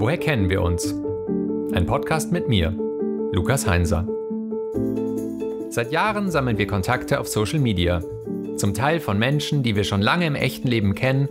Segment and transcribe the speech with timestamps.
[0.00, 0.94] Woher kennen wir uns?
[1.72, 2.72] Ein Podcast mit mir,
[3.32, 4.06] Lukas Heinser.
[5.70, 8.00] Seit Jahren sammeln wir Kontakte auf Social Media.
[8.56, 11.28] Zum Teil von Menschen, die wir schon lange im echten Leben kennen,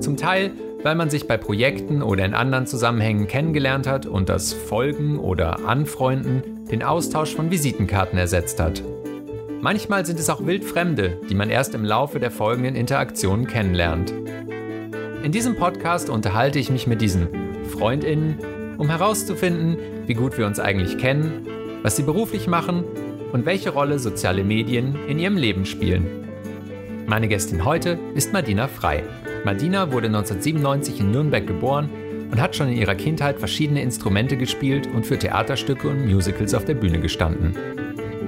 [0.00, 0.52] zum Teil,
[0.82, 5.66] weil man sich bei Projekten oder in anderen Zusammenhängen kennengelernt hat und das Folgen oder
[5.66, 8.82] Anfreunden den Austausch von Visitenkarten ersetzt hat.
[9.62, 14.12] Manchmal sind es auch Wildfremde, die man erst im Laufe der folgenden Interaktionen kennenlernt.
[15.22, 19.76] In diesem Podcast unterhalte ich mich mit diesen Freundinnen, um herauszufinden,
[20.06, 21.46] wie gut wir uns eigentlich kennen,
[21.82, 22.84] was sie beruflich machen
[23.32, 26.06] und welche Rolle soziale Medien in ihrem Leben spielen.
[27.06, 29.02] Meine Gästin heute ist Madina Frei.
[29.44, 31.88] Madina wurde 1997 in Nürnberg geboren
[32.30, 36.64] und hat schon in ihrer Kindheit verschiedene Instrumente gespielt und für Theaterstücke und Musicals auf
[36.64, 37.54] der Bühne gestanden.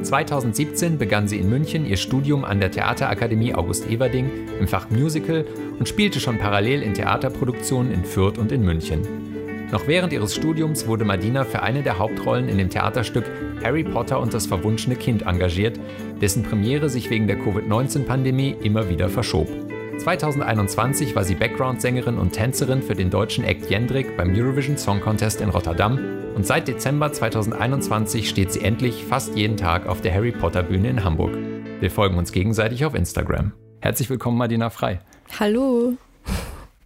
[0.03, 5.45] 2017 begann sie in München ihr Studium an der Theaterakademie August Everding im Fach Musical
[5.79, 9.32] und spielte schon parallel in Theaterproduktionen in Fürth und in München.
[9.73, 13.25] Noch während ihres Studiums wurde Madina für eine der Hauptrollen in dem Theaterstück
[13.65, 15.81] Harry Potter und das verwunschene Kind engagiert,
[16.20, 19.48] dessen Premiere sich wegen der Covid-19-Pandemie immer wieder verschob.
[19.97, 25.41] 2021 war sie Background-Sängerin und Tänzerin für den deutschen Act Jendrik beim Eurovision Song Contest
[25.41, 25.98] in Rotterdam
[26.34, 30.91] und seit Dezember 2021 steht sie endlich fast jeden Tag auf der Harry Potter Bühne
[30.91, 31.34] in Hamburg.
[31.81, 33.53] Wir folgen uns gegenseitig auf Instagram.
[33.81, 35.00] Herzlich willkommen, Madina Frei.
[35.41, 35.95] Hallo.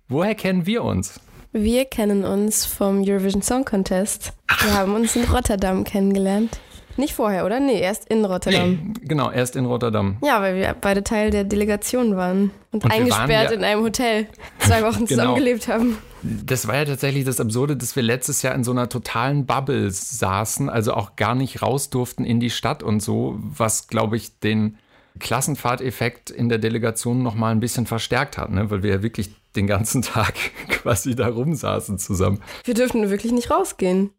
[0.09, 1.21] Woher kennen wir uns?
[1.59, 4.35] Wir kennen uns vom Eurovision Song Contest.
[4.61, 6.61] Wir haben uns in Rotterdam kennengelernt.
[6.99, 7.61] Nicht vorher, oder?
[7.61, 8.93] Nee, erst in Rotterdam.
[8.93, 10.19] Nee, genau, erst in Rotterdam.
[10.23, 13.83] Ja, weil wir beide Teil der Delegation waren und, und eingesperrt waren ja in einem
[13.83, 14.27] Hotel
[14.59, 15.23] zwei Wochen genau.
[15.23, 15.97] zusammengelebt haben.
[16.23, 19.91] Das war ja tatsächlich das Absurde, dass wir letztes Jahr in so einer totalen Bubble
[19.91, 24.41] saßen, also auch gar nicht raus durften in die Stadt und so, was, glaube ich,
[24.41, 24.77] den
[25.19, 28.71] Klassenfahrteffekt in der Delegation noch mal ein bisschen verstärkt hat, ne?
[28.71, 30.35] weil wir ja wirklich den ganzen Tag
[30.69, 32.41] quasi da rumsaßen zusammen.
[32.65, 34.11] Wir dürften wirklich nicht rausgehen.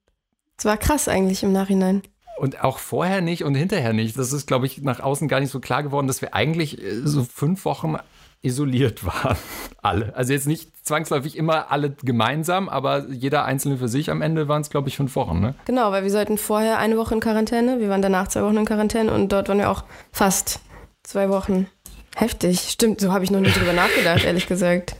[0.57, 2.01] Es war krass eigentlich im Nachhinein.
[2.39, 4.17] Und auch vorher nicht und hinterher nicht.
[4.17, 7.01] Das ist, glaube ich, nach außen gar nicht so klar geworden, dass wir eigentlich äh,
[7.03, 7.97] so fünf Wochen
[8.41, 9.37] isoliert waren.
[9.81, 10.15] Alle.
[10.15, 14.09] Also jetzt nicht zwangsläufig immer alle gemeinsam, aber jeder einzelne für sich.
[14.09, 15.39] Am Ende waren es, glaube ich, fünf Wochen.
[15.39, 15.55] Ne?
[15.65, 17.79] Genau, weil wir sollten vorher eine Woche in Quarantäne.
[17.79, 20.59] Wir waren danach zwei Wochen in Quarantäne und dort waren wir auch fast
[21.07, 21.67] zwei Wochen.
[22.15, 22.59] Heftig.
[22.69, 24.95] Stimmt, so habe ich noch nie drüber nachgedacht, ehrlich gesagt.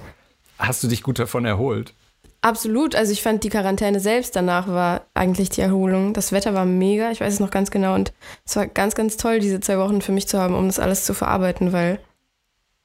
[0.58, 1.94] Hast du dich gut davon erholt?
[2.42, 2.96] Absolut.
[2.96, 6.14] Also ich fand die Quarantäne selbst danach war eigentlich die Erholung.
[6.14, 7.96] Das Wetter war mega, ich weiß es noch ganz genau.
[7.96, 8.14] Und
[8.46, 11.04] es war ganz, ganz toll, diese zwei Wochen für mich zu haben, um das alles
[11.04, 12.00] zu verarbeiten, weil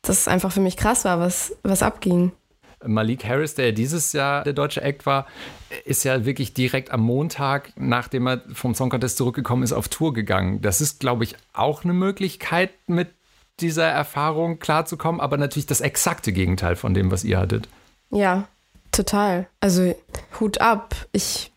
[0.00, 2.32] das einfach für mich krass war, was, was abging.
[2.86, 5.26] Malik Harris, der dieses Jahr der deutsche Act war,
[5.84, 10.12] ist ja wirklich direkt am Montag, nachdem er vom Song Contest zurückgekommen ist, auf Tour
[10.12, 10.60] gegangen.
[10.62, 13.08] Das ist, glaube ich, auch eine Möglichkeit, mit
[13.60, 17.68] dieser Erfahrung klarzukommen, aber natürlich das exakte Gegenteil von dem, was ihr hattet.
[18.10, 18.48] Ja,
[18.92, 19.48] Total.
[19.58, 19.94] Also
[20.38, 20.94] Hut ab.
[21.12, 21.50] Ich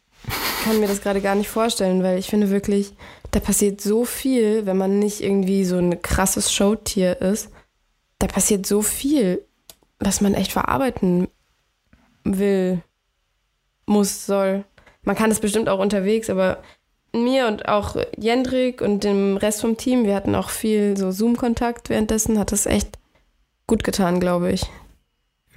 [0.63, 2.93] kann mir das gerade gar nicht vorstellen, weil ich finde wirklich,
[3.31, 7.49] da passiert so viel, wenn man nicht irgendwie so ein krasses Showtier ist.
[8.19, 9.43] Da passiert so viel,
[9.99, 11.27] was man echt verarbeiten
[12.23, 12.81] will,
[13.85, 14.65] muss, soll.
[15.03, 16.61] Man kann es bestimmt auch unterwegs, aber
[17.13, 21.89] mir und auch Jendrik und dem Rest vom Team, wir hatten auch viel so Zoom-Kontakt
[21.89, 22.97] währenddessen, hat das echt
[23.67, 24.65] gut getan, glaube ich.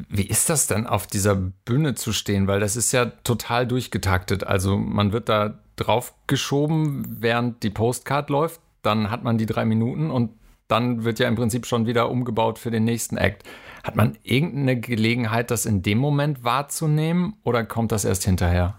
[0.09, 2.47] Wie ist das denn, auf dieser Bühne zu stehen?
[2.47, 4.45] Weil das ist ja total durchgetaktet.
[4.45, 8.61] Also man wird da drauf geschoben, während die Postcard läuft.
[8.83, 10.31] Dann hat man die drei Minuten und
[10.69, 13.43] dann wird ja im Prinzip schon wieder umgebaut für den nächsten Act.
[13.83, 18.79] Hat man irgendeine Gelegenheit, das in dem Moment wahrzunehmen oder kommt das erst hinterher?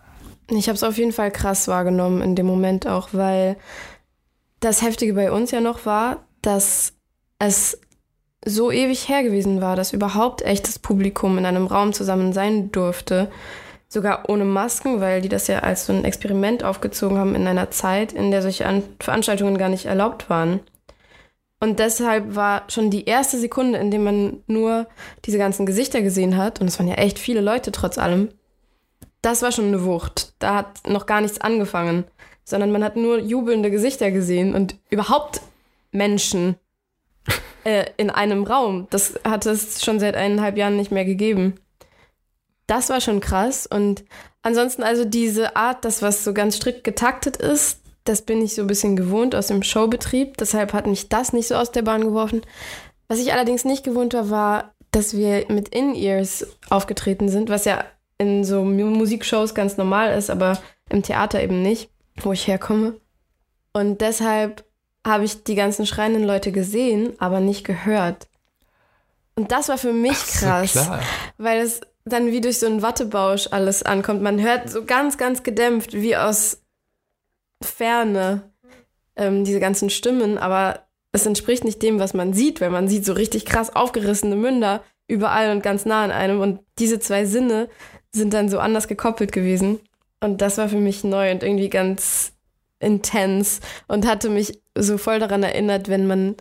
[0.49, 3.57] Ich habe es auf jeden Fall krass wahrgenommen in dem Moment auch, weil
[4.59, 6.93] das Heftige bei uns ja noch war, dass
[7.37, 7.79] es
[8.45, 13.29] so ewig her gewesen war, dass überhaupt echtes Publikum in einem Raum zusammen sein durfte.
[13.87, 17.71] Sogar ohne Masken, weil die das ja als so ein Experiment aufgezogen haben in einer
[17.71, 20.59] Zeit, in der solche An Veranstaltungen gar nicht erlaubt waren.
[21.59, 24.87] Und deshalb war schon die erste Sekunde, in der man nur
[25.25, 28.29] diese ganzen Gesichter gesehen hat, und es waren ja echt viele Leute trotz allem,
[29.21, 30.33] das war schon eine Wucht.
[30.39, 32.05] Da hat noch gar nichts angefangen,
[32.45, 35.41] sondern man hat nur jubelnde Gesichter gesehen und überhaupt
[35.91, 36.55] Menschen
[37.65, 38.87] äh, in einem Raum.
[38.89, 41.55] Das hat es schon seit eineinhalb Jahren nicht mehr gegeben.
[42.67, 43.67] Das war schon krass.
[43.67, 44.05] Und
[44.41, 47.78] ansonsten also diese Art, das was so ganz strikt getaktet ist,
[48.09, 50.35] das bin ich so ein bisschen gewohnt aus dem Showbetrieb.
[50.37, 52.41] Deshalb hat mich das nicht so aus der Bahn geworfen.
[53.07, 57.85] Was ich allerdings nicht gewohnt war, war, dass wir mit In-Ears aufgetreten sind, was ja
[58.17, 60.59] in so Musikshows ganz normal ist, aber
[60.89, 62.99] im Theater eben nicht, wo ich herkomme.
[63.73, 64.65] Und deshalb
[65.05, 68.27] habe ich die ganzen schreienden Leute gesehen, aber nicht gehört.
[69.35, 70.99] Und das war für mich so, krass, klar.
[71.37, 74.23] weil es dann wie durch so einen Wattebausch alles ankommt.
[74.23, 76.57] Man hört so ganz, ganz gedämpft, wie aus
[77.63, 78.51] Ferne
[79.15, 83.05] ähm, diese ganzen Stimmen, aber es entspricht nicht dem, was man sieht, weil man sieht
[83.05, 86.39] so richtig krass aufgerissene Münder überall und ganz nah an einem.
[86.39, 87.67] Und diese zwei Sinne
[88.11, 89.79] sind dann so anders gekoppelt gewesen.
[90.21, 92.33] Und das war für mich neu und irgendwie ganz
[92.79, 96.35] intens und hatte mich so voll daran erinnert, wenn man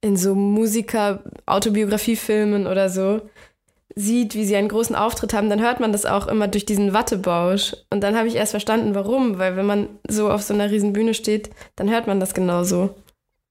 [0.00, 3.20] in so Musiker-Autobiografiefilmen oder so
[3.94, 6.92] sieht, wie sie einen großen Auftritt haben, dann hört man das auch immer durch diesen
[6.92, 7.74] Wattebausch.
[7.90, 9.38] Und dann habe ich erst verstanden, warum.
[9.38, 12.94] Weil wenn man so auf so einer riesen Bühne steht, dann hört man das genauso.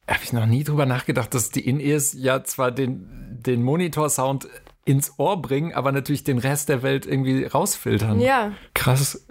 [0.07, 4.47] Habe ich noch nie drüber nachgedacht, dass die In-Ears ja zwar den, den Monitor-Sound
[4.85, 8.21] ins Ohr bringen, aber natürlich den Rest der Welt irgendwie rausfiltern.
[8.21, 8.53] Ja.
[8.73, 9.27] Krass.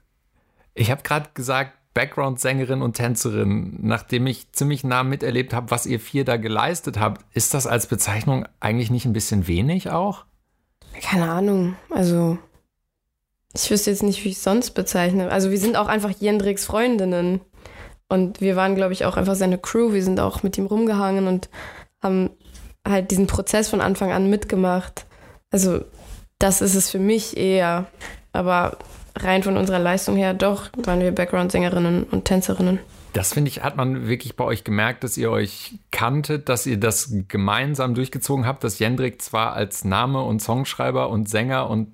[0.74, 5.98] Ich habe gerade gesagt, Background-Sängerin und Tänzerin, nachdem ich ziemlich nah miterlebt habe, was ihr
[5.98, 10.26] vier da geleistet habt, ist das als Bezeichnung eigentlich nicht ein bisschen wenig auch?
[11.02, 11.76] Keine Ahnung.
[11.90, 12.38] Also,
[13.54, 15.30] ich wüsste jetzt nicht, wie ich es sonst bezeichne.
[15.30, 17.40] Also, wir sind auch einfach Jendricks Freundinnen.
[18.08, 19.92] Und wir waren, glaube ich, auch einfach seine Crew.
[19.92, 21.48] Wir sind auch mit ihm rumgehangen und
[22.02, 22.30] haben
[22.86, 25.06] halt diesen Prozess von Anfang an mitgemacht.
[25.50, 25.80] Also,
[26.38, 27.86] das ist es für mich eher.
[28.32, 28.78] Aber
[29.16, 32.78] rein von unserer Leistung her, doch, waren wir Background-Sängerinnen und Tänzerinnen.
[33.16, 36.78] Das finde ich, hat man wirklich bei euch gemerkt, dass ihr euch kanntet, dass ihr
[36.78, 41.88] das gemeinsam durchgezogen habt, dass Jendrik zwar als Name und Songschreiber und Sänger und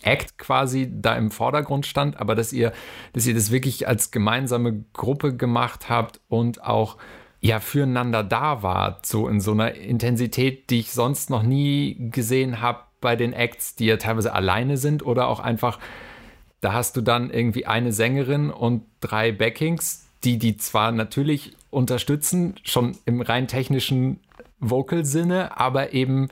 [0.00, 2.72] Act quasi da im Vordergrund stand, aber dass ihr,
[3.12, 6.96] dass ihr das wirklich als gemeinsame Gruppe gemacht habt und auch
[7.42, 12.62] ja füreinander da wart, so in so einer Intensität, die ich sonst noch nie gesehen
[12.62, 15.78] habe bei den Acts, die ja teilweise alleine sind oder auch einfach,
[16.62, 22.54] da hast du dann irgendwie eine Sängerin und drei Backings, die die zwar natürlich unterstützen,
[22.62, 24.20] schon im rein technischen
[24.60, 26.28] Vocal-Sinne, aber eben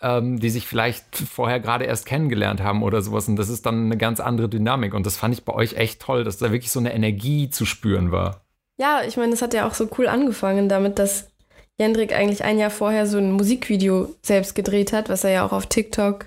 [0.00, 3.28] ähm, die sich vielleicht vorher gerade erst kennengelernt haben oder sowas.
[3.28, 4.94] Und das ist dann eine ganz andere Dynamik.
[4.94, 7.64] Und das fand ich bei euch echt toll, dass da wirklich so eine Energie zu
[7.64, 8.42] spüren war.
[8.78, 11.30] Ja, ich meine, das hat ja auch so cool angefangen damit, dass
[11.78, 15.52] Jendrik eigentlich ein Jahr vorher so ein Musikvideo selbst gedreht hat, was er ja auch
[15.52, 16.26] auf TikTok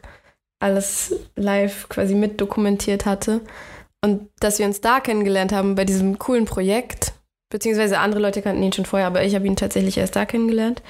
[0.59, 3.41] alles live quasi mit dokumentiert hatte.
[4.01, 7.13] Und dass wir uns da kennengelernt haben bei diesem coolen Projekt,
[7.51, 10.81] beziehungsweise andere Leute kannten ihn schon vorher, aber ich habe ihn tatsächlich erst da kennengelernt.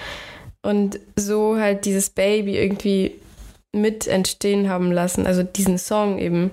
[0.61, 3.15] Und so halt dieses Baby irgendwie
[3.73, 6.51] mit entstehen haben lassen, also diesen Song eben,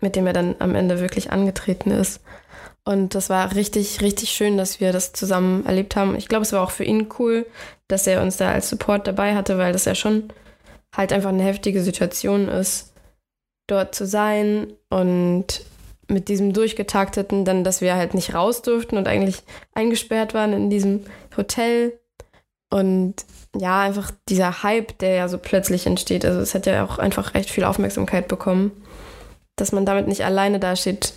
[0.00, 2.20] mit dem er dann am Ende wirklich angetreten ist.
[2.84, 6.16] Und das war richtig, richtig schön, dass wir das zusammen erlebt haben.
[6.16, 7.46] Ich glaube, es war auch für ihn cool,
[7.88, 10.32] dass er uns da als Support dabei hatte, weil das ja schon
[10.96, 12.94] halt einfach eine heftige Situation ist,
[13.66, 15.62] dort zu sein und
[16.08, 19.42] mit diesem durchgetakteten, dann, dass wir halt nicht raus durften und eigentlich
[19.74, 21.04] eingesperrt waren in diesem
[21.36, 21.98] Hotel.
[22.70, 23.14] Und
[23.56, 26.24] ja, einfach dieser Hype, der ja so plötzlich entsteht.
[26.24, 28.72] Also es hat ja auch einfach echt viel Aufmerksamkeit bekommen.
[29.56, 31.12] Dass man damit nicht alleine dasteht,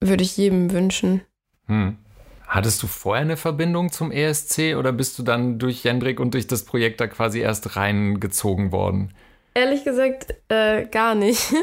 [0.00, 1.22] würde ich jedem wünschen.
[1.66, 1.98] Hm.
[2.46, 6.46] Hattest du vorher eine Verbindung zum ESC oder bist du dann durch Jendrik und durch
[6.46, 9.12] das Projekt da quasi erst reingezogen worden?
[9.54, 11.52] Ehrlich gesagt, äh, gar nicht.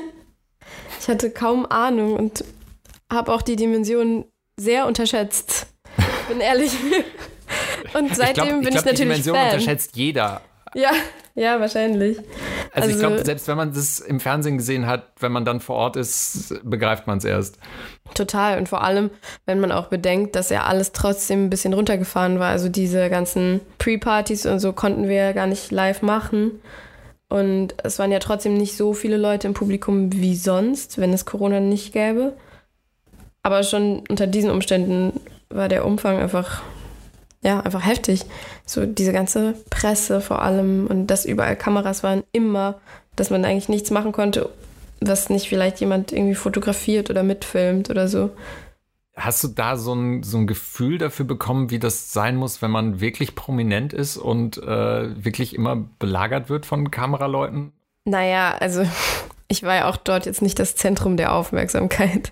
[1.00, 2.46] Ich hatte kaum Ahnung und
[3.12, 4.26] habe auch die Dimension
[4.58, 5.68] sehr unterschätzt.
[6.30, 6.72] Bin ehrlich.
[7.94, 9.46] Und seitdem ich glaub, bin ich, glaub, ich natürlich die Dimension Fan.
[9.48, 10.42] unterschätzt jeder.
[10.74, 10.92] Ja,
[11.36, 12.18] ja, wahrscheinlich.
[12.18, 12.30] Also,
[12.74, 15.76] also ich glaube, selbst wenn man das im Fernsehen gesehen hat, wenn man dann vor
[15.76, 17.58] Ort ist, begreift man es erst.
[18.14, 18.58] Total.
[18.58, 19.10] Und vor allem,
[19.46, 22.50] wenn man auch bedenkt, dass ja alles trotzdem ein bisschen runtergefahren war.
[22.50, 26.62] Also diese ganzen Pre-Partys und so konnten wir gar nicht live machen.
[27.28, 31.26] Und es waren ja trotzdem nicht so viele Leute im Publikum wie sonst, wenn es
[31.26, 32.34] Corona nicht gäbe.
[33.44, 35.20] Aber schon unter diesen Umständen
[35.50, 36.62] war der Umfang einfach,
[37.42, 38.24] ja, einfach heftig.
[38.66, 42.80] So diese ganze Presse vor allem und dass überall Kameras waren, immer,
[43.16, 44.50] dass man eigentlich nichts machen konnte,
[45.00, 48.32] was nicht vielleicht jemand irgendwie fotografiert oder mitfilmt oder so.
[49.16, 52.72] Hast du da so ein, so ein Gefühl dafür bekommen, wie das sein muss, wenn
[52.72, 57.74] man wirklich prominent ist und äh, wirklich immer belagert wird von Kameraleuten?
[58.06, 58.84] Naja, also
[59.48, 62.32] ich war ja auch dort jetzt nicht das Zentrum der Aufmerksamkeit.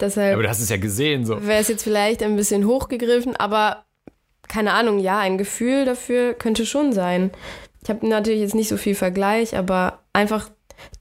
[0.00, 1.46] Deshalb aber du hast es ja gesehen, so.
[1.46, 3.84] Wäre es jetzt vielleicht ein bisschen hochgegriffen, aber
[4.48, 7.30] keine Ahnung, ja, ein Gefühl dafür könnte schon sein.
[7.82, 10.50] Ich habe natürlich jetzt nicht so viel Vergleich, aber einfach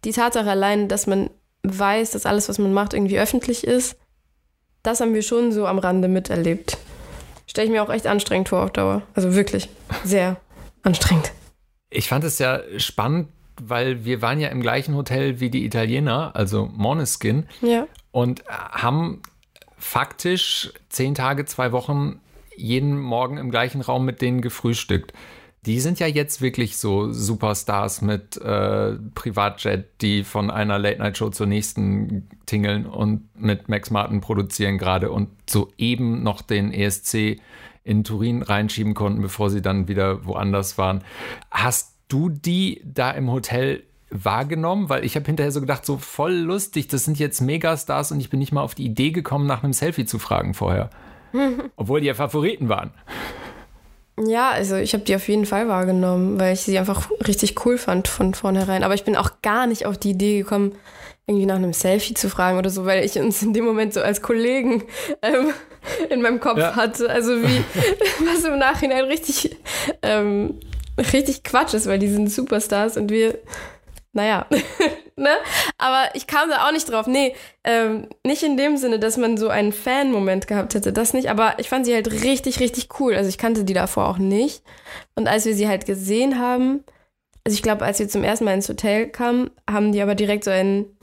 [0.06, 1.29] die Tatsache allein, dass man
[1.63, 3.98] weiß, dass alles, was man macht, irgendwie öffentlich ist,
[4.84, 6.77] das haben wir schon so am Rande miterlebt.
[7.48, 9.01] Stelle ich mir auch echt anstrengend vor auf Dauer.
[9.13, 9.70] Also wirklich
[10.06, 10.38] sehr
[10.84, 11.32] anstrengend.
[11.89, 13.29] Ich fand es ja spannend,
[13.62, 17.48] weil wir waren ja im gleichen Hotel wie die Italiener, also Moneskin.
[17.62, 19.21] Ja und haben
[19.77, 22.19] faktisch zehn Tage, zwei Wochen
[22.55, 25.13] jeden Morgen im gleichen Raum mit denen gefrühstückt.
[25.65, 31.47] die sind ja jetzt wirklich so Superstars mit äh, Privatjet, die von einer Late-Night-Show zur
[31.47, 37.41] nächsten tingeln und mit Max Martin produzieren gerade und soeben noch den ESC
[37.83, 41.03] in Turin reinschieben konnten, bevor sie dann wieder woanders waren.
[41.51, 44.89] Hast du die da im Hotel wahrgenommen?
[44.89, 48.29] Weil ich habe hinterher so gedacht, so voll lustig, das sind jetzt Megastars und ich
[48.29, 50.89] bin nicht mal auf die Idee gekommen, nach einem Selfie zu fragen vorher.
[51.75, 52.91] Obwohl die ja Favoriten waren.
[54.25, 57.77] Ja, also ich habe die auf jeden Fall wahrgenommen, weil ich sie einfach richtig cool
[57.77, 58.83] fand von vornherein.
[58.83, 60.73] Aber ich bin auch gar nicht auf die Idee gekommen,
[61.25, 64.01] irgendwie nach einem Selfie zu fragen oder so, weil ich uns in dem Moment so
[64.01, 64.83] als Kollegen
[65.21, 65.51] ähm,
[66.09, 66.75] in meinem Kopf ja.
[66.75, 67.09] hatte.
[67.09, 67.63] Also wie,
[68.25, 69.55] was im Nachhinein richtig,
[70.01, 70.55] ähm,
[71.13, 73.37] richtig Quatsch ist, weil die sind Superstars und wir
[74.13, 74.47] naja,
[75.15, 75.29] ne?
[75.77, 77.07] Aber ich kam da auch nicht drauf.
[77.07, 80.91] Nee, ähm, nicht in dem Sinne, dass man so einen Fan-Moment gehabt hätte.
[80.93, 83.15] Das nicht, aber ich fand sie halt richtig, richtig cool.
[83.15, 84.63] Also ich kannte die davor auch nicht.
[85.15, 86.83] Und als wir sie halt gesehen haben,
[87.43, 90.43] also ich glaube, als wir zum ersten Mal ins Hotel kamen, haben die aber direkt
[90.43, 90.97] so einen,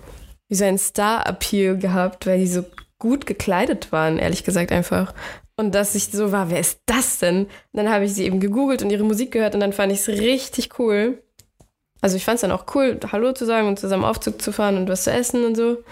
[0.48, 2.64] wie so einen Star-Appeal gehabt, weil die so
[2.98, 5.14] gut gekleidet waren, ehrlich gesagt einfach.
[5.56, 7.44] Und dass ich so war, wer ist das denn?
[7.44, 10.00] Und dann habe ich sie eben gegoogelt und ihre Musik gehört und dann fand ich
[10.00, 11.22] es richtig cool.
[12.06, 14.76] Also ich fand es dann auch cool, Hallo zu sagen und zusammen Aufzug zu fahren
[14.76, 15.82] und was zu essen und so.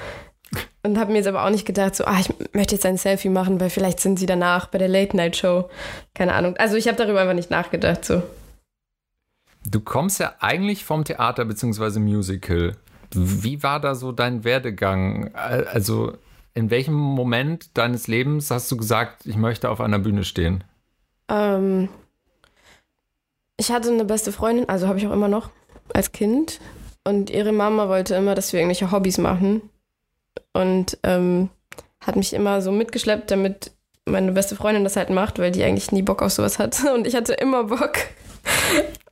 [0.84, 3.30] Und habe mir jetzt aber auch nicht gedacht, so, ah, ich möchte jetzt ein Selfie
[3.30, 5.68] machen, weil vielleicht sind sie danach bei der Late-Night-Show.
[6.14, 6.56] Keine Ahnung.
[6.56, 8.22] Also ich habe darüber einfach nicht nachgedacht, so.
[9.68, 11.98] Du kommst ja eigentlich vom Theater bzw.
[11.98, 12.76] Musical.
[13.12, 15.34] Wie war da so dein Werdegang?
[15.34, 16.12] Also
[16.54, 20.62] in welchem Moment deines Lebens hast du gesagt, ich möchte auf einer Bühne stehen?
[21.28, 21.88] Ähm,
[23.56, 25.50] ich hatte eine beste Freundin, also habe ich auch immer noch
[25.92, 26.60] als Kind.
[27.04, 29.68] Und ihre Mama wollte immer, dass wir irgendwelche Hobbys machen.
[30.52, 31.50] Und ähm,
[32.00, 33.72] hat mich immer so mitgeschleppt, damit
[34.06, 36.92] meine beste Freundin das halt macht, weil die eigentlich nie Bock auf sowas hatte.
[36.94, 37.92] Und ich hatte immer Bock.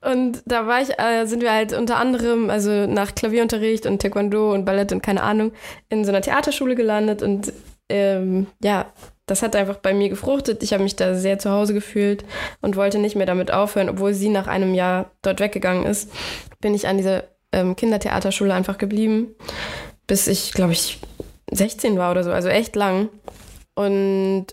[0.03, 4.53] Und da war ich, äh, sind wir halt unter anderem, also nach Klavierunterricht und Taekwondo
[4.53, 5.53] und Ballett und keine Ahnung,
[5.91, 7.23] in so einer Theaterschule gelandet.
[7.23, 7.53] Und
[7.89, 8.93] ähm, ja,
[9.27, 10.63] das hat einfach bei mir gefruchtet.
[10.63, 12.25] Ich habe mich da sehr zu Hause gefühlt
[12.61, 16.11] und wollte nicht mehr damit aufhören, obwohl sie nach einem Jahr dort weggegangen ist.
[16.61, 19.35] Bin ich an dieser ähm, Kindertheaterschule einfach geblieben,
[20.07, 20.99] bis ich, glaube ich,
[21.51, 23.09] 16 war oder so, also echt lang.
[23.75, 24.47] Und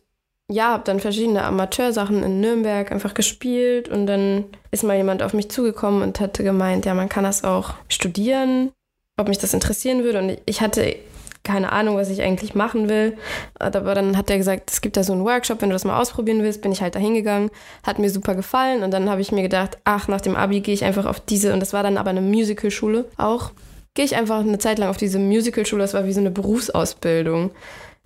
[0.52, 5.34] ja, habe dann verschiedene Amateursachen in Nürnberg einfach gespielt und dann ist mal jemand auf
[5.34, 8.72] mich zugekommen und hatte gemeint, ja, man kann das auch studieren,
[9.18, 10.20] ob mich das interessieren würde.
[10.20, 10.96] Und ich hatte
[11.44, 13.18] keine Ahnung, was ich eigentlich machen will.
[13.58, 16.00] Aber dann hat er gesagt, es gibt da so einen Workshop, wenn du das mal
[16.00, 17.50] ausprobieren willst, bin ich halt da hingegangen.
[17.84, 20.74] Hat mir super gefallen und dann habe ich mir gedacht, ach, nach dem Abi gehe
[20.74, 23.52] ich einfach auf diese, und das war dann aber eine Musicalschule auch,
[23.94, 27.52] gehe ich einfach eine Zeit lang auf diese Musicalschule, das war wie so eine Berufsausbildung.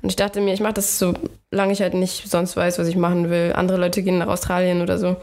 [0.01, 1.13] Und ich dachte mir, ich mache das so
[1.49, 3.53] lange ich halt nicht sonst weiß, was ich machen will.
[3.55, 5.15] Andere Leute gehen nach Australien oder so.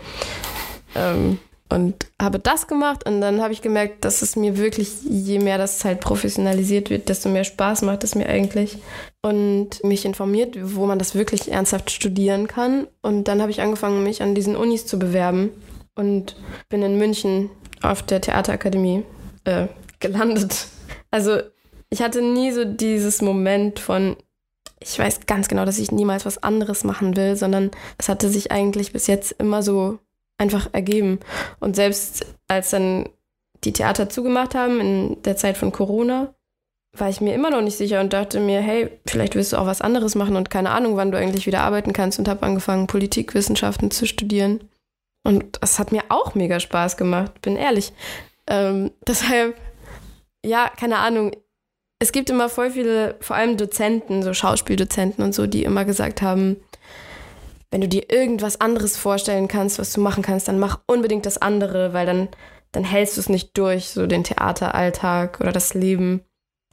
[0.96, 1.38] Ähm,
[1.70, 5.56] und habe das gemacht und dann habe ich gemerkt, dass es mir wirklich, je mehr
[5.56, 8.78] das halt professionalisiert wird, desto mehr Spaß macht es mir eigentlich.
[9.22, 12.88] Und mich informiert, wo man das wirklich ernsthaft studieren kann.
[13.02, 15.50] Und dann habe ich angefangen, mich an diesen Unis zu bewerben
[15.94, 16.36] und
[16.68, 17.50] bin in München
[17.82, 19.04] auf der Theaterakademie
[19.44, 19.68] äh,
[20.00, 20.66] gelandet.
[21.10, 21.38] Also
[21.90, 24.16] ich hatte nie so dieses Moment von,
[24.80, 28.50] ich weiß ganz genau, dass ich niemals was anderes machen will, sondern es hatte sich
[28.50, 29.98] eigentlich bis jetzt immer so
[30.40, 31.20] einfach ergeben.
[31.60, 33.08] Und selbst als dann
[33.62, 36.34] die Theater zugemacht haben in der Zeit von Corona,
[36.96, 39.66] war ich mir immer noch nicht sicher und dachte mir, hey, vielleicht willst du auch
[39.66, 42.88] was anderes machen und keine Ahnung, wann du eigentlich wieder arbeiten kannst und habe angefangen,
[42.88, 44.68] Politikwissenschaften zu studieren.
[45.22, 47.92] Und das hat mir auch mega Spaß gemacht, bin ehrlich.
[48.48, 49.56] Ähm, deshalb,
[50.44, 51.32] ja, keine Ahnung.
[52.02, 56.22] Es gibt immer voll viele, vor allem Dozenten, so Schauspieldozenten und so, die immer gesagt
[56.22, 56.56] haben,
[57.70, 61.38] wenn du dir irgendwas anderes vorstellen kannst, was du machen kannst, dann mach unbedingt das
[61.38, 62.28] andere, weil dann,
[62.72, 66.22] dann hältst du es nicht durch, so den Theateralltag oder das Leben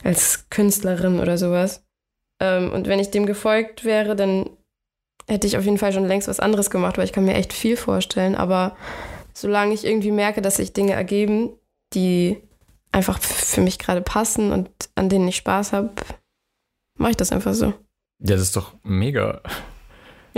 [0.03, 1.85] als Künstlerin oder sowas.
[2.41, 4.49] Ähm, und wenn ich dem gefolgt wäre, dann
[5.27, 7.53] hätte ich auf jeden Fall schon längst was anderes gemacht, weil ich kann mir echt
[7.53, 8.35] viel vorstellen.
[8.35, 8.75] Aber
[9.33, 11.51] solange ich irgendwie merke, dass sich Dinge ergeben,
[11.93, 12.41] die
[12.91, 15.91] einfach für mich gerade passen und an denen ich Spaß habe,
[16.97, 17.67] mache ich das einfach so.
[18.19, 19.41] Ja, das ist doch mega.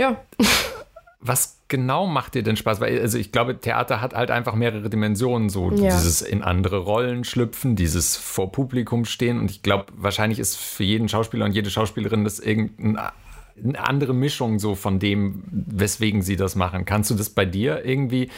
[0.00, 0.24] Ja.
[1.20, 2.80] Was genau macht dir denn Spaß?
[2.80, 5.94] Weil, also ich glaube, Theater hat halt einfach mehrere Dimensionen, so ja.
[5.94, 9.38] dieses in andere Rollen schlüpfen, dieses vor Publikum stehen.
[9.38, 13.12] Und ich glaube, wahrscheinlich ist für jeden Schauspieler und jede Schauspielerin das irgendeine
[13.76, 16.86] andere Mischung so von dem, weswegen sie das machen.
[16.86, 18.30] Kannst du das bei dir irgendwie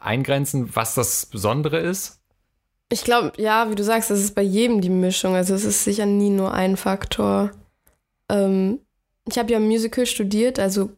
[0.00, 2.18] eingrenzen, was das Besondere ist?
[2.88, 5.36] Ich glaube, ja, wie du sagst, das ist bei jedem die Mischung.
[5.36, 7.52] Also es ist sicher nie nur ein Faktor.
[8.28, 8.80] Ähm,
[9.28, 10.90] ich habe ja Musical studiert, also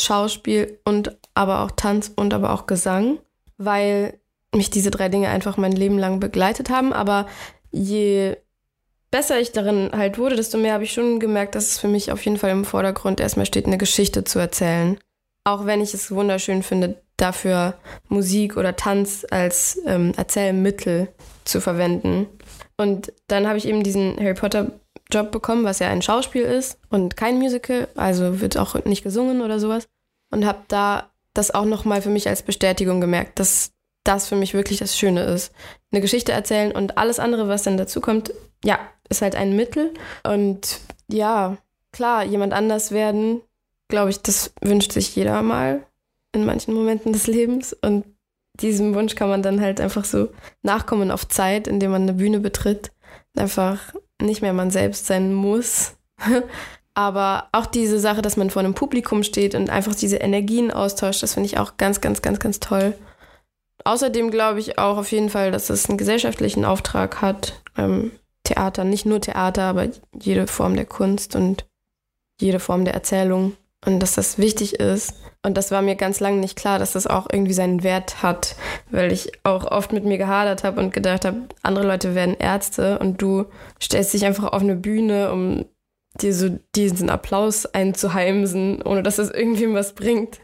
[0.00, 3.18] Schauspiel und aber auch Tanz und aber auch Gesang.
[3.58, 4.18] weil
[4.54, 6.92] mich diese drei Dinge einfach mein Leben lang begleitet haben.
[6.92, 7.26] Aber
[7.70, 8.36] je
[9.10, 12.12] besser ich darin halt wurde, desto mehr habe ich schon gemerkt, dass es für mich
[12.12, 14.98] auf jeden Fall im Vordergrund erstmal steht, eine Geschichte zu erzählen.
[15.44, 17.74] Auch wenn ich es wunderschön finde, dafür
[18.08, 21.08] Musik oder Tanz als ähm, Erzählmittel
[21.44, 22.26] zu verwenden.
[22.76, 24.72] Und dann habe ich eben diesen Harry Potter
[25.10, 29.40] Job bekommen, was ja ein Schauspiel ist und kein Musical, also wird auch nicht gesungen
[29.40, 29.88] oder sowas.
[30.30, 33.72] Und habe da das auch nochmal für mich als Bestätigung gemerkt, dass
[34.04, 35.52] das für mich wirklich das Schöne ist.
[35.92, 38.32] Eine Geschichte erzählen und alles andere, was dann dazu kommt,
[38.64, 39.94] ja, ist halt ein Mittel.
[40.24, 41.56] Und ja,
[41.92, 43.40] klar, jemand anders werden,
[43.88, 45.86] glaube ich, das wünscht sich jeder mal
[46.32, 47.72] in manchen Momenten des Lebens.
[47.72, 48.04] Und
[48.60, 50.28] diesem Wunsch kann man dann halt einfach so
[50.62, 52.90] nachkommen auf Zeit, indem man eine Bühne betritt.
[53.36, 55.94] Einfach nicht mehr man selbst sein muss.
[56.94, 61.22] Aber auch diese Sache, dass man vor einem Publikum steht und einfach diese Energien austauscht,
[61.22, 62.94] das finde ich auch ganz, ganz, ganz, ganz toll.
[63.84, 67.62] Außerdem glaube ich auch auf jeden Fall, dass es einen gesellschaftlichen Auftrag hat.
[67.76, 68.10] Ähm,
[68.42, 69.86] Theater, nicht nur Theater, aber
[70.18, 71.66] jede Form der Kunst und
[72.40, 73.56] jede Form der Erzählung.
[73.86, 75.14] Und dass das wichtig ist.
[75.44, 78.56] Und das war mir ganz lange nicht klar, dass das auch irgendwie seinen Wert hat,
[78.90, 82.98] weil ich auch oft mit mir gehadert habe und gedacht habe, andere Leute werden Ärzte
[82.98, 83.46] und du
[83.80, 85.64] stellst dich einfach auf eine Bühne, um
[86.20, 90.40] dir so diesen Applaus einzuheimsen, ohne dass das irgendwie was bringt.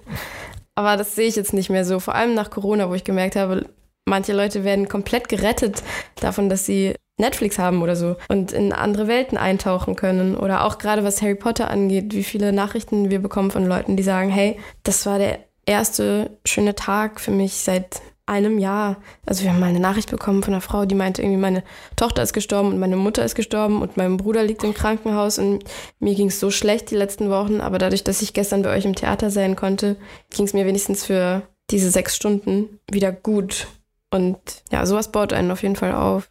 [0.77, 2.01] Aber das sehe ich jetzt nicht mehr so.
[2.01, 3.69] Vor allem nach Corona, wo ich gemerkt habe,
[4.07, 5.83] manche Leute werden komplett gerettet
[6.21, 10.37] davon, dass sie Netflix haben oder so und in andere Welten eintauchen können.
[10.37, 14.03] Oder auch gerade was Harry Potter angeht, wie viele Nachrichten wir bekommen von Leuten, die
[14.03, 18.97] sagen, hey, das war der erste schöne Tag für mich seit einem Jahr.
[19.27, 21.63] Also wir haben mal eine Nachricht bekommen von einer Frau, die meinte irgendwie, meine
[21.97, 25.65] Tochter ist gestorben und meine Mutter ist gestorben und mein Bruder liegt im Krankenhaus und
[25.99, 28.87] mir ging es so schlecht die letzten Wochen, aber dadurch, dass ich gestern bei euch
[28.87, 29.97] im Theater sein konnte,
[30.31, 33.67] ging es mir wenigstens für diese sechs Stunden wieder gut.
[34.11, 34.39] Und
[34.71, 36.31] ja, sowas baut einen auf jeden Fall auf.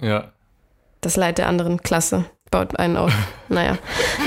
[0.00, 0.32] Ja.
[1.00, 3.12] Das Leid der anderen Klasse baut einen auf.
[3.48, 3.78] naja,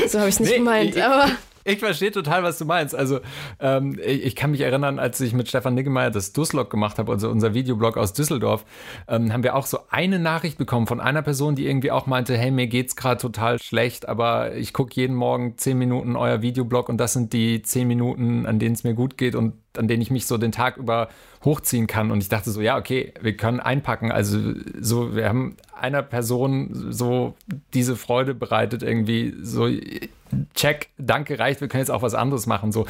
[0.07, 1.27] so habe ich es nicht nee, gemeint, ich, aber.
[1.67, 2.93] Ich verstehe total, was du meinst.
[2.93, 3.21] Also,
[3.59, 7.11] ähm, ich, ich, kann mich erinnern, als ich mit Stefan Niggemeier das Duslog gemacht habe,
[7.11, 8.65] also unser Videoblog aus Düsseldorf,
[9.07, 12.37] ähm, haben wir auch so eine Nachricht bekommen von einer Person, die irgendwie auch meinte,
[12.37, 16.87] hey, mir geht's gerade total schlecht, aber ich gucke jeden Morgen zehn Minuten euer Videoblog
[16.87, 20.01] und das sind die zehn Minuten, an denen es mir gut geht und an denen
[20.01, 21.09] ich mich so den Tag über
[21.43, 22.11] hochziehen kann.
[22.11, 24.11] Und ich dachte so, ja, okay, wir können einpacken.
[24.11, 24.39] Also
[24.79, 27.35] so, wir haben einer Person so
[27.73, 29.69] diese Freude bereitet, irgendwie so,
[30.55, 32.71] check, danke, reicht, wir können jetzt auch was anderes machen.
[32.71, 32.85] So,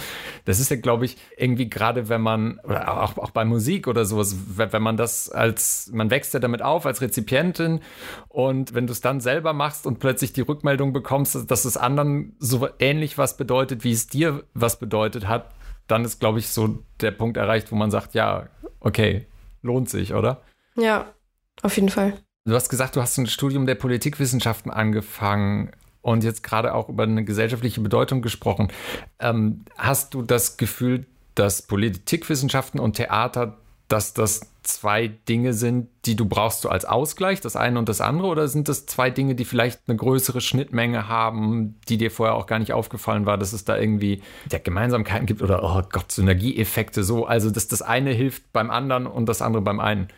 [0.46, 4.06] das ist ja, glaube ich, irgendwie gerade, wenn man, oder auch, auch bei Musik oder
[4.06, 7.82] sowas, wenn man das als, man wächst ja damit auf als Rezipientin
[8.30, 12.36] und wenn du es dann selber machst und plötzlich die Rückmeldung bekommst, dass es anderen
[12.40, 15.52] so ähnlich was bedeutet, wie es dir was bedeutet hat,
[15.88, 18.48] dann ist, glaube ich, so der Punkt erreicht, wo man sagt, ja,
[18.80, 19.28] okay,
[19.62, 20.42] lohnt sich, oder?
[20.76, 21.14] Ja,
[21.62, 22.14] auf jeden Fall.
[22.46, 25.72] Du hast gesagt, du hast ein Studium der Politikwissenschaften angefangen
[26.02, 28.72] und jetzt gerade auch über eine gesellschaftliche Bedeutung gesprochen.
[29.20, 36.16] Ähm, hast du das Gefühl, dass Politikwissenschaften und Theater, dass das zwei Dinge sind, die
[36.16, 39.36] du brauchst so als Ausgleich, das eine und das andere, oder sind das zwei Dinge,
[39.36, 43.54] die vielleicht eine größere Schnittmenge haben, die dir vorher auch gar nicht aufgefallen war, dass
[43.54, 48.12] es da irgendwie ja, Gemeinsamkeiten gibt oder, oh Gott, Synergieeffekte so, also dass das eine
[48.12, 50.10] hilft beim anderen und das andere beim einen?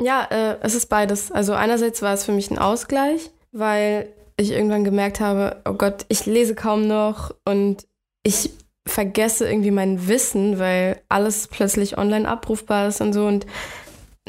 [0.00, 1.32] Ja, äh, es ist beides.
[1.32, 6.06] Also einerseits war es für mich ein Ausgleich, weil ich irgendwann gemerkt habe, oh Gott,
[6.08, 7.86] ich lese kaum noch und
[8.22, 8.50] ich
[8.88, 13.46] vergesse irgendwie mein Wissen, weil alles plötzlich online abrufbar ist und so und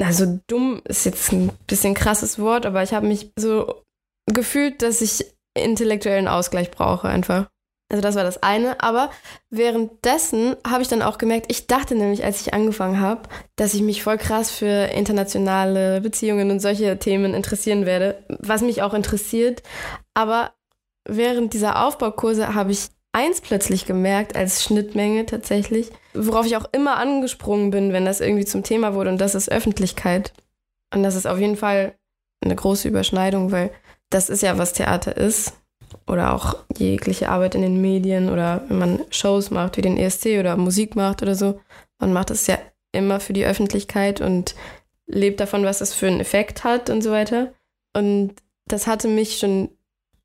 [0.00, 3.82] also dumm ist jetzt ein bisschen krasses Wort, aber ich habe mich so
[4.26, 7.48] gefühlt, dass ich intellektuellen Ausgleich brauche einfach.
[7.90, 9.10] Also das war das eine, aber
[9.50, 13.22] währenddessen habe ich dann auch gemerkt, ich dachte nämlich, als ich angefangen habe,
[13.56, 18.82] dass ich mich voll krass für internationale Beziehungen und solche Themen interessieren werde, was mich
[18.82, 19.64] auch interessiert,
[20.14, 20.52] aber
[21.08, 26.96] während dieser Aufbaukurse habe ich eins plötzlich gemerkt als Schnittmenge tatsächlich, worauf ich auch immer
[26.96, 30.32] angesprungen bin, wenn das irgendwie zum Thema wurde, und das ist Öffentlichkeit.
[30.92, 31.94] Und das ist auf jeden Fall
[32.42, 33.70] eine große Überschneidung, weil
[34.10, 35.54] das ist ja, was Theater ist.
[36.06, 40.38] Oder auch jegliche Arbeit in den Medien oder wenn man Shows macht wie den ESC
[40.38, 41.60] oder Musik macht oder so.
[41.98, 42.58] Man macht es ja
[42.92, 44.54] immer für die Öffentlichkeit und
[45.06, 47.52] lebt davon, was das für einen Effekt hat und so weiter.
[47.92, 48.34] Und
[48.66, 49.68] das hatte mich schon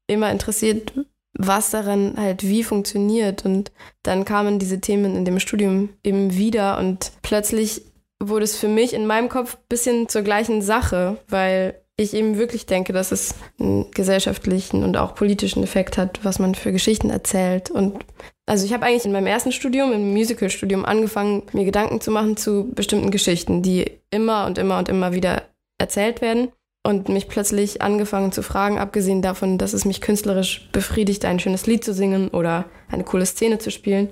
[0.07, 0.93] immer interessiert,
[1.37, 3.45] was daran halt wie funktioniert.
[3.45, 3.71] Und
[4.03, 7.83] dann kamen diese Themen in dem Studium eben wieder und plötzlich
[8.19, 12.37] wurde es für mich in meinem Kopf ein bisschen zur gleichen Sache, weil ich eben
[12.37, 17.09] wirklich denke, dass es einen gesellschaftlichen und auch politischen Effekt hat, was man für Geschichten
[17.09, 17.71] erzählt.
[17.71, 18.05] Und
[18.45, 22.35] also ich habe eigentlich in meinem ersten Studium, im Musicalstudium, angefangen, mir Gedanken zu machen
[22.35, 25.43] zu bestimmten Geschichten, die immer und immer und immer wieder
[25.77, 26.51] erzählt werden.
[26.85, 31.65] Und mich plötzlich angefangen zu fragen, abgesehen davon, dass es mich künstlerisch befriedigt, ein schönes
[31.65, 34.09] Lied zu singen oder eine coole Szene zu spielen,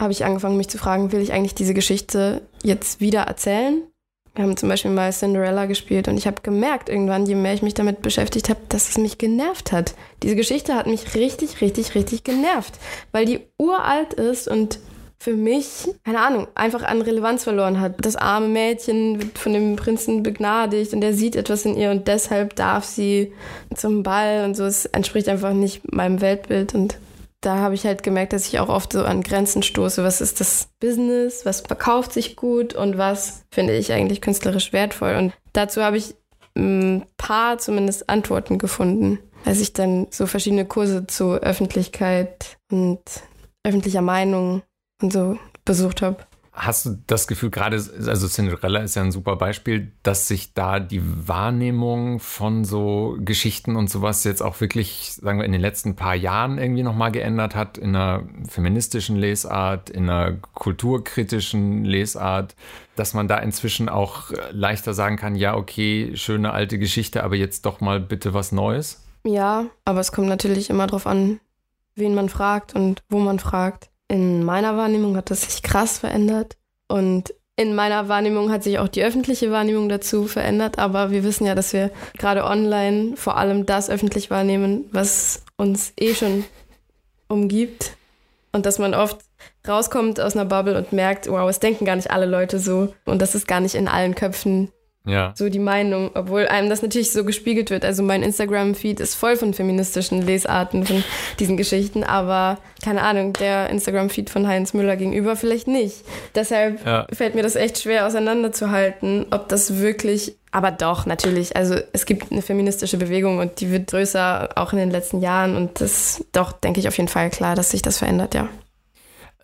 [0.00, 3.82] habe ich angefangen, mich zu fragen, will ich eigentlich diese Geschichte jetzt wieder erzählen
[4.34, 7.60] wir haben zum Beispiel mal Cinderella gespielt und ich habe gemerkt irgendwann, je mehr ich
[7.60, 9.94] mich damit beschäftigt habe, dass es mich genervt hat.
[10.22, 12.78] Diese Geschichte hat mich richtig, richtig, richtig genervt,
[13.12, 14.78] weil die uralt ist und
[15.22, 18.04] für mich, keine Ahnung, einfach an Relevanz verloren hat.
[18.04, 22.08] Das arme Mädchen wird von dem Prinzen begnadigt und er sieht etwas in ihr und
[22.08, 23.32] deshalb darf sie
[23.72, 24.64] zum Ball und so.
[24.64, 26.98] Es entspricht einfach nicht meinem Weltbild und
[27.40, 30.02] da habe ich halt gemerkt, dass ich auch oft so an Grenzen stoße.
[30.02, 31.46] Was ist das Business?
[31.46, 32.74] Was verkauft sich gut?
[32.74, 35.14] Und was finde ich eigentlich künstlerisch wertvoll?
[35.14, 36.16] Und dazu habe ich
[36.56, 43.00] ein paar zumindest Antworten gefunden, als ich dann so verschiedene Kurse zu Öffentlichkeit und
[43.64, 44.62] öffentlicher Meinung
[45.02, 46.18] und so besucht habe.
[46.54, 50.80] Hast du das Gefühl, gerade, also Cinderella ist ja ein super Beispiel, dass sich da
[50.80, 55.96] die Wahrnehmung von so Geschichten und sowas jetzt auch wirklich, sagen wir, in den letzten
[55.96, 62.54] paar Jahren irgendwie nochmal geändert hat, in einer feministischen Lesart, in einer kulturkritischen Lesart,
[62.96, 67.64] dass man da inzwischen auch leichter sagen kann, ja, okay, schöne alte Geschichte, aber jetzt
[67.64, 69.02] doch mal bitte was Neues?
[69.24, 71.40] Ja, aber es kommt natürlich immer darauf an,
[71.94, 73.88] wen man fragt und wo man fragt.
[74.12, 76.58] In meiner Wahrnehmung hat das sich krass verändert.
[76.86, 80.78] Und in meiner Wahrnehmung hat sich auch die öffentliche Wahrnehmung dazu verändert.
[80.78, 85.94] Aber wir wissen ja, dass wir gerade online vor allem das öffentlich wahrnehmen, was uns
[85.98, 86.44] eh schon
[87.26, 87.96] umgibt.
[88.52, 89.16] Und dass man oft
[89.66, 92.92] rauskommt aus einer Bubble und merkt, wow, es denken gar nicht alle Leute so.
[93.06, 94.70] Und das ist gar nicht in allen Köpfen
[95.04, 95.32] ja.
[95.36, 97.84] So die Meinung, obwohl einem das natürlich so gespiegelt wird.
[97.84, 101.02] Also mein Instagram-Feed ist voll von feministischen Lesarten von
[101.40, 106.04] diesen Geschichten, aber keine Ahnung, der Instagram-Feed von Heinz Müller gegenüber vielleicht nicht.
[106.36, 107.06] Deshalb ja.
[107.12, 111.56] fällt mir das echt schwer auseinanderzuhalten, ob das wirklich, aber doch, natürlich.
[111.56, 115.56] Also es gibt eine feministische Bewegung und die wird größer, auch in den letzten Jahren
[115.56, 118.48] und das doch, denke ich auf jeden Fall klar, dass sich das verändert, ja.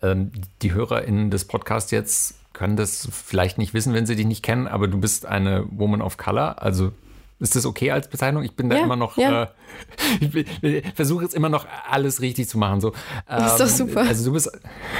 [0.01, 4.43] Ähm, die HörerInnen des Podcasts jetzt können das vielleicht nicht wissen, wenn sie dich nicht
[4.43, 6.91] kennen, aber du bist eine Woman of Color, also
[7.39, 8.43] ist das okay als Bezeichnung?
[8.43, 9.43] Ich bin da ja, immer noch, ja.
[10.19, 12.81] äh, ich versuche jetzt immer noch alles richtig zu machen.
[12.81, 12.91] So.
[13.29, 14.01] Ähm, ist doch ähm, super.
[14.01, 14.51] Also du bist,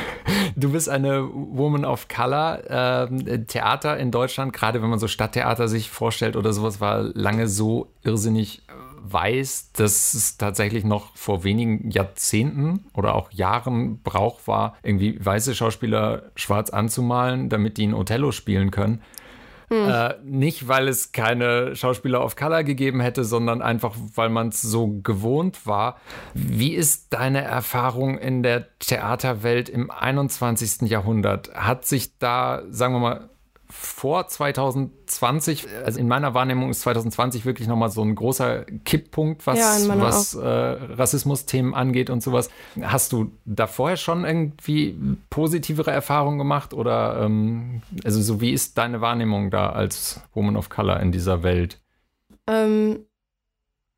[0.56, 2.62] du bist eine Woman of Color.
[2.70, 7.50] Ähm, Theater in Deutschland, gerade wenn man so Stadttheater sich vorstellt oder sowas, war lange
[7.50, 8.62] so irrsinnig
[9.02, 15.56] weiß, dass es tatsächlich noch vor wenigen Jahrzehnten oder auch Jahren Brauch war, irgendwie weiße
[15.56, 19.02] Schauspieler schwarz anzumalen, damit die in Othello spielen können.
[19.70, 19.88] Hm.
[19.88, 24.62] Äh, nicht, weil es keine Schauspieler of Color gegeben hätte, sondern einfach, weil man es
[24.62, 25.98] so gewohnt war.
[26.34, 30.90] Wie ist deine Erfahrung in der Theaterwelt im 21.
[30.90, 31.54] Jahrhundert?
[31.54, 33.30] Hat sich da, sagen wir mal,
[33.72, 39.60] vor 2020, also in meiner Wahrnehmung ist 2020 wirklich nochmal so ein großer Kipppunkt, was,
[39.60, 42.50] ja, was äh, Rassismus-Themen angeht und sowas.
[42.82, 44.98] Hast du da vorher schon irgendwie
[45.30, 50.70] positivere Erfahrungen gemacht oder ähm, also so wie ist deine Wahrnehmung da als Woman of
[50.70, 51.80] Color in dieser Welt?
[52.48, 53.06] Ähm,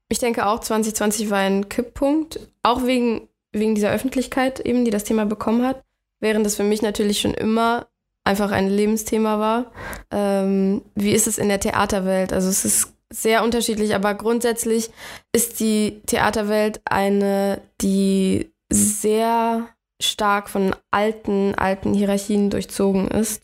[0.09, 5.05] ich denke auch 2020 war ein Kipppunkt, auch wegen, wegen dieser Öffentlichkeit eben, die das
[5.05, 5.81] Thema bekommen hat,
[6.19, 7.87] während es für mich natürlich schon immer
[8.23, 9.71] einfach ein Lebensthema war.
[10.11, 12.33] Ähm, wie ist es in der Theaterwelt?
[12.33, 14.89] Also es ist sehr unterschiedlich, aber grundsätzlich
[15.33, 19.67] ist die Theaterwelt eine, die sehr
[20.01, 23.43] stark von alten, alten Hierarchien durchzogen ist.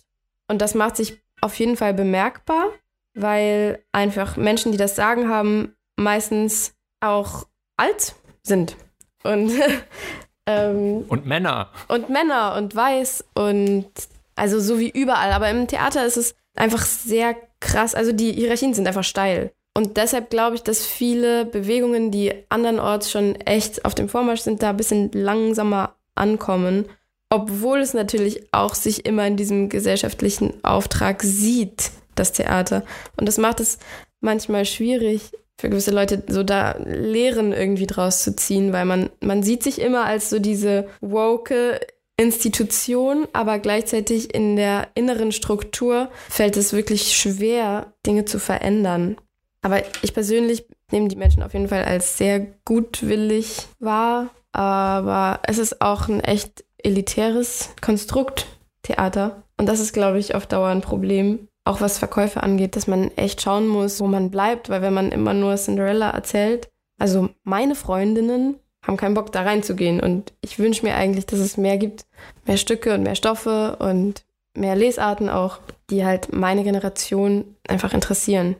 [0.49, 2.69] Und das macht sich auf jeden Fall bemerkbar,
[3.13, 7.45] weil einfach Menschen, die das Sagen haben, meistens auch
[7.77, 8.77] alt sind.
[9.23, 9.51] Und,
[10.45, 11.71] ähm, und Männer.
[11.89, 13.25] Und Männer und weiß.
[13.35, 13.91] Und
[14.37, 15.33] also so wie überall.
[15.33, 17.95] Aber im Theater ist es einfach sehr krass.
[17.95, 19.51] Also die Hierarchien sind einfach steil.
[19.73, 24.63] Und deshalb glaube ich, dass viele Bewegungen, die andernorts schon echt auf dem Vormarsch sind,
[24.63, 26.85] da ein bisschen langsamer ankommen.
[27.29, 32.83] Obwohl es natürlich auch sich immer in diesem gesellschaftlichen Auftrag sieht, das Theater.
[33.17, 33.77] Und das macht es
[34.19, 39.43] manchmal schwierig, für gewisse Leute so da Lehren irgendwie draus zu ziehen, weil man, man
[39.43, 41.79] sieht sich immer als so diese woke
[42.17, 49.17] Institution, aber gleichzeitig in der inneren Struktur fällt es wirklich schwer, Dinge zu verändern.
[49.61, 55.59] Aber ich persönlich nehme die Menschen auf jeden Fall als sehr gutwillig wahr, aber es
[55.59, 58.47] ist auch ein echt elitäres Konstrukt,
[58.81, 59.43] Theater.
[59.57, 61.47] Und das ist, glaube ich, auf Dauer ein Problem.
[61.65, 65.11] auch was Verkäufe angeht, dass man echt schauen muss, wo man bleibt, weil wenn man
[65.11, 68.55] immer nur Cinderella erzählt, also meine Freundinnen
[68.87, 72.05] haben keinen Bock da reinzugehen und ich wünsche mir eigentlich, dass es mehr gibt,
[72.45, 74.23] mehr Stücke und mehr Stoffe und
[74.55, 78.55] mehr Lesarten auch, die halt meine Generation einfach interessieren.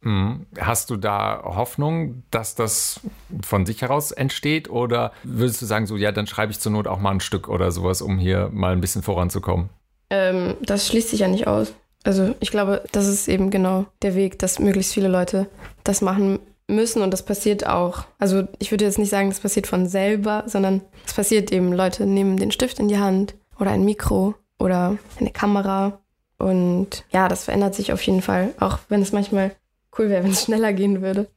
[0.00, 0.46] Mhm.
[0.58, 3.00] Hast du da Hoffnung, dass das
[3.42, 4.68] von sich heraus entsteht?
[4.68, 7.48] Oder würdest du sagen, so, ja, dann schreibe ich zur Not auch mal ein Stück
[7.48, 9.70] oder sowas, um hier mal ein bisschen voranzukommen?
[10.10, 11.74] Ähm, das schließt sich ja nicht aus.
[12.02, 15.48] Also ich glaube, das ist eben genau der Weg, dass möglichst viele Leute
[15.84, 18.04] das machen müssen und das passiert auch.
[18.18, 22.06] Also ich würde jetzt nicht sagen, das passiert von selber, sondern es passiert eben, Leute
[22.06, 26.00] nehmen den Stift in die Hand oder ein Mikro oder eine Kamera
[26.38, 29.54] und ja, das verändert sich auf jeden Fall, auch wenn es manchmal
[29.98, 31.28] cool wäre, wenn es schneller gehen würde.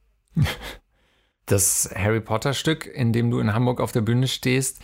[1.46, 4.80] Das Harry Potter Stück, in dem du in Hamburg auf der Bühne stehst,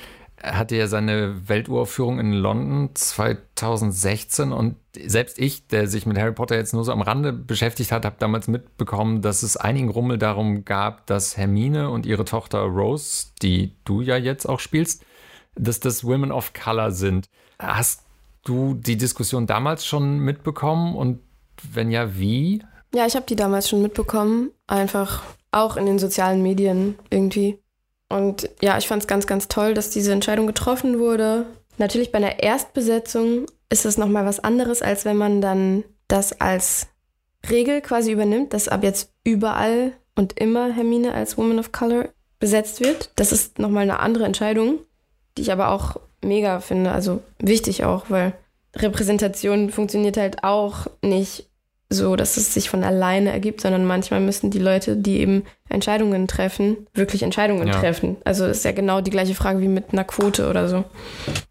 [0.53, 6.57] hatte ja seine Welturaufführung in London 2016 und selbst ich, der sich mit Harry Potter
[6.57, 10.65] jetzt nur so am Rande beschäftigt hat, habe damals mitbekommen, dass es einigen Rummel darum
[10.65, 15.05] gab, dass Hermine und ihre Tochter Rose, die du ja jetzt auch spielst,
[15.55, 17.29] dass das Women of Color sind.
[17.59, 18.03] Hast
[18.45, 21.21] du die Diskussion damals schon mitbekommen und
[21.73, 22.63] wenn ja, wie?
[22.95, 27.59] Ja, ich habe die damals schon mitbekommen, einfach auch in den sozialen Medien irgendwie.
[28.09, 31.47] Und ja, ich fand es ganz, ganz toll, dass diese Entscheidung getroffen wurde.
[31.79, 36.87] Natürlich bei einer Erstbesetzung ist es nochmal was anderes, als wenn man dann das als
[37.51, 42.81] Regel quasi übernimmt, dass ab jetzt überall und immer Hermine als Woman of Color besetzt
[42.81, 43.11] wird.
[43.17, 44.81] Das ist nochmal eine andere Entscheidung,
[45.37, 48.35] die ich aber auch mega finde, also wichtig auch, weil
[48.77, 51.49] Repräsentation funktioniert halt auch nicht
[51.91, 56.27] so, dass es sich von alleine ergibt, sondern manchmal müssen die Leute, die eben Entscheidungen
[56.27, 57.79] treffen, wirklich Entscheidungen ja.
[57.79, 58.17] treffen.
[58.25, 60.85] Also ist ja genau die gleiche Frage wie mit einer Quote oder so.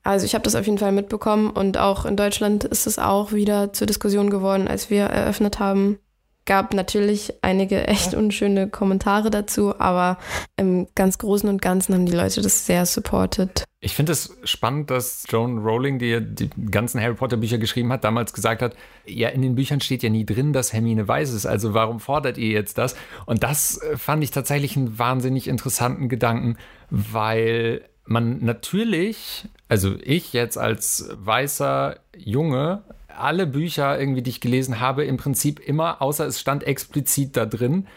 [0.03, 3.31] Also ich habe das auf jeden Fall mitbekommen und auch in Deutschland ist es auch
[3.31, 5.99] wieder zur Diskussion geworden, als wir eröffnet haben
[6.45, 10.17] gab natürlich einige echt unschöne Kommentare dazu, aber
[10.57, 13.63] im ganz Großen und Ganzen haben die Leute das sehr supported.
[13.79, 18.05] Ich finde es spannend, dass Joan Rowling, die die ganzen Harry Potter Bücher geschrieben hat,
[18.05, 18.75] damals gesagt hat,
[19.05, 22.37] ja, in den Büchern steht ja nie drin, dass Hermine weiß ist, also warum fordert
[22.37, 22.95] ihr jetzt das?
[23.25, 26.57] Und das äh, fand ich tatsächlich einen wahnsinnig interessanten Gedanken,
[26.89, 32.83] weil man natürlich, also ich jetzt als weißer Junge,
[33.17, 37.45] alle Bücher irgendwie, die ich gelesen habe, im Prinzip immer, außer es stand explizit da
[37.45, 37.87] drin,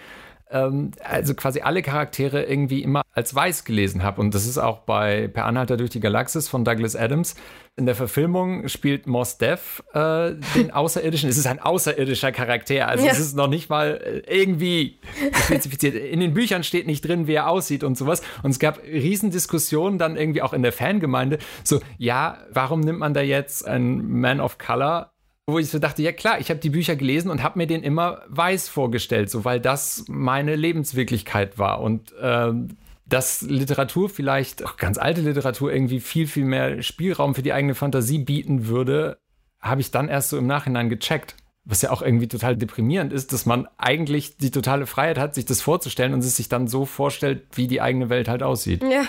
[0.50, 4.20] ähm, also quasi alle Charaktere irgendwie immer als weiß gelesen habe.
[4.20, 7.34] Und das ist auch bei Per Anhalter durch die Galaxis von Douglas Adams.
[7.78, 11.28] In der Verfilmung spielt Mos Def äh, den Außerirdischen.
[11.28, 12.88] Es ist ein außerirdischer Charakter.
[12.88, 13.12] Also ja.
[13.12, 14.98] es ist noch nicht mal äh, irgendwie
[15.44, 15.94] spezifiziert.
[15.94, 18.22] In den Büchern steht nicht drin, wie er aussieht und sowas.
[18.42, 21.38] Und es gab Riesendiskussionen dann irgendwie auch in der Fangemeinde.
[21.64, 25.12] So, ja, warum nimmt man da jetzt einen Man of Color
[25.46, 27.84] wo ich so dachte, ja klar, ich habe die Bücher gelesen und habe mir den
[27.84, 32.76] immer weiß vorgestellt, so weil das meine Lebenswirklichkeit war und ähm,
[33.08, 37.76] dass Literatur vielleicht, auch ganz alte Literatur, irgendwie viel, viel mehr Spielraum für die eigene
[37.76, 39.18] Fantasie bieten würde,
[39.60, 41.36] habe ich dann erst so im Nachhinein gecheckt.
[41.64, 45.46] Was ja auch irgendwie total deprimierend ist, dass man eigentlich die totale Freiheit hat, sich
[45.46, 48.82] das vorzustellen und es sich dann so vorstellt, wie die eigene Welt halt aussieht.
[48.84, 49.02] Ja.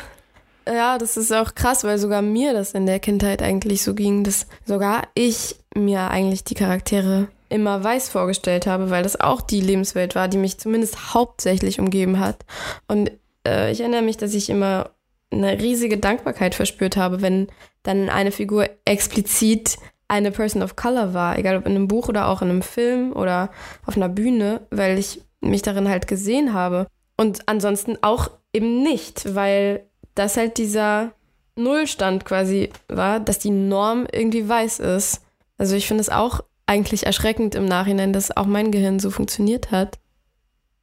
[0.68, 4.24] Ja, das ist auch krass, weil sogar mir das in der Kindheit eigentlich so ging,
[4.24, 9.62] dass sogar ich mir eigentlich die Charaktere immer weiß vorgestellt habe, weil das auch die
[9.62, 12.46] Lebenswelt war, die mich zumindest hauptsächlich umgeben hat.
[12.88, 13.12] Und
[13.48, 14.90] äh, ich erinnere mich, dass ich immer
[15.32, 17.48] eine riesige Dankbarkeit verspürt habe, wenn
[17.84, 19.78] dann eine Figur explizit
[20.10, 23.14] eine Person of Color war, egal ob in einem Buch oder auch in einem Film
[23.14, 23.50] oder
[23.86, 26.88] auf einer Bühne, weil ich mich darin halt gesehen habe.
[27.18, 29.86] Und ansonsten auch eben nicht, weil
[30.18, 31.14] dass halt dieser
[31.56, 35.22] Nullstand quasi war, dass die Norm irgendwie weiß ist.
[35.58, 39.72] Also ich finde es auch eigentlich erschreckend im Nachhinein, dass auch mein Gehirn so funktioniert
[39.72, 40.00] hat.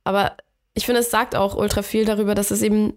[0.03, 0.37] Aber
[0.75, 2.94] ich finde, es sagt auch ultra viel darüber, dass es eben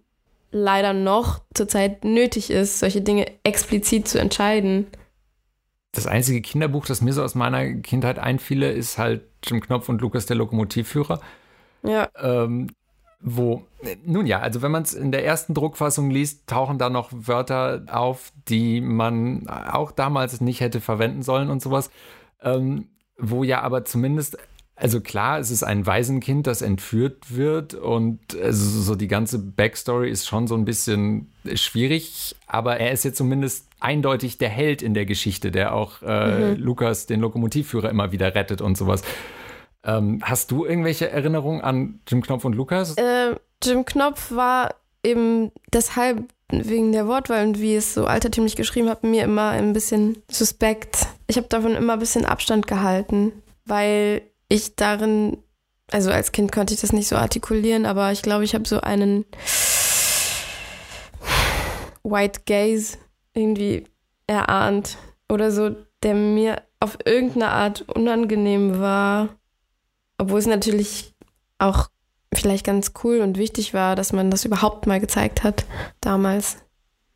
[0.52, 4.88] leider noch zurzeit nötig ist, solche Dinge explizit zu entscheiden.
[5.92, 10.02] Das einzige Kinderbuch, das mir so aus meiner Kindheit einfiele, ist halt Jim Knopf und
[10.02, 11.22] Lukas der Lokomotivführer.
[11.84, 12.10] Ja.
[12.18, 12.70] Ähm,
[13.20, 13.66] wo,
[14.06, 17.84] nun ja, also wenn man es in der ersten Druckfassung liest, tauchen da noch Wörter
[17.92, 21.90] auf, die man auch damals nicht hätte verwenden sollen und sowas.
[22.42, 24.38] Ähm, wo ja aber zumindest,
[24.76, 30.12] also klar, es ist ein Waisenkind, das entführt wird und also so die ganze Backstory
[30.12, 34.94] ist schon so ein bisschen schwierig, aber er ist jetzt zumindest eindeutig der Held in
[34.94, 36.62] der Geschichte, der auch äh, mhm.
[36.62, 39.02] Lukas, den Lokomotivführer, immer wieder rettet und sowas.
[39.88, 42.96] Ähm, hast du irgendwelche Erinnerungen an Jim Knopf und Lukas?
[42.98, 48.90] Äh, Jim Knopf war eben deshalb wegen der Wortwahl und wie es so altertümlich geschrieben
[48.90, 51.08] hat, mir immer ein bisschen suspekt.
[51.28, 53.32] Ich habe davon immer ein bisschen Abstand gehalten,
[53.66, 55.38] weil ich darin,
[55.92, 58.82] also als Kind konnte ich das nicht so artikulieren, aber ich glaube, ich habe so
[58.82, 59.26] einen
[62.04, 62.98] White Gaze
[63.34, 63.86] irgendwie
[64.26, 64.98] erahnt
[65.30, 69.30] oder so, der mir auf irgendeine Art unangenehm war,
[70.18, 71.14] obwohl es natürlich
[71.60, 71.90] auch
[72.34, 75.66] vielleicht ganz cool und wichtig war, dass man das überhaupt mal gezeigt hat
[76.02, 76.58] damals.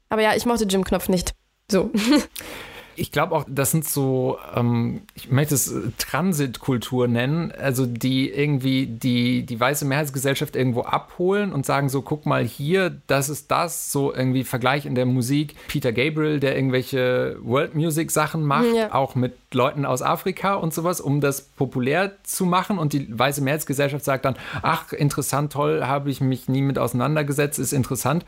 [0.09, 1.33] Aber ja, ich mochte Jim Knopf nicht.
[1.69, 1.91] So.
[3.01, 8.29] Ich glaube auch, das sind so, ähm, ich möchte es äh, Transitkultur nennen, also die
[8.29, 13.49] irgendwie die, die weiße Mehrheitsgesellschaft irgendwo abholen und sagen so, guck mal hier, das ist
[13.49, 15.55] das, so irgendwie Vergleich in der Musik.
[15.67, 18.93] Peter Gabriel, der irgendwelche World Music Sachen macht, ja.
[18.93, 23.41] auch mit Leuten aus Afrika und sowas, um das populär zu machen und die weiße
[23.41, 28.25] Mehrheitsgesellschaft sagt dann, ach, interessant, toll, habe ich mich nie mit auseinandergesetzt, ist interessant.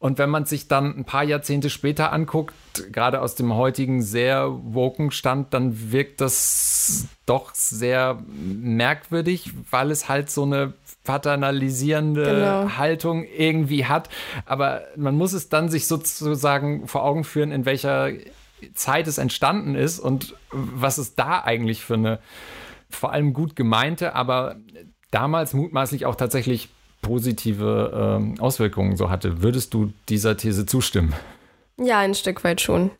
[0.00, 2.54] Und wenn man sich dann ein paar Jahrzehnte später anguckt,
[2.92, 10.08] gerade aus dem heutigen sehr woken Stand, dann wirkt das doch sehr merkwürdig, weil es
[10.08, 12.78] halt so eine paternalisierende genau.
[12.78, 14.08] Haltung irgendwie hat.
[14.46, 18.10] Aber man muss es dann sich sozusagen vor Augen führen, in welcher
[18.74, 22.20] Zeit es entstanden ist und was es da eigentlich für eine
[22.90, 24.56] vor allem gut gemeinte, aber
[25.10, 26.68] damals mutmaßlich auch tatsächlich
[27.08, 29.42] positive ähm, Auswirkungen so hatte.
[29.42, 31.14] Würdest du dieser These zustimmen?
[31.80, 32.90] Ja, ein Stück weit schon.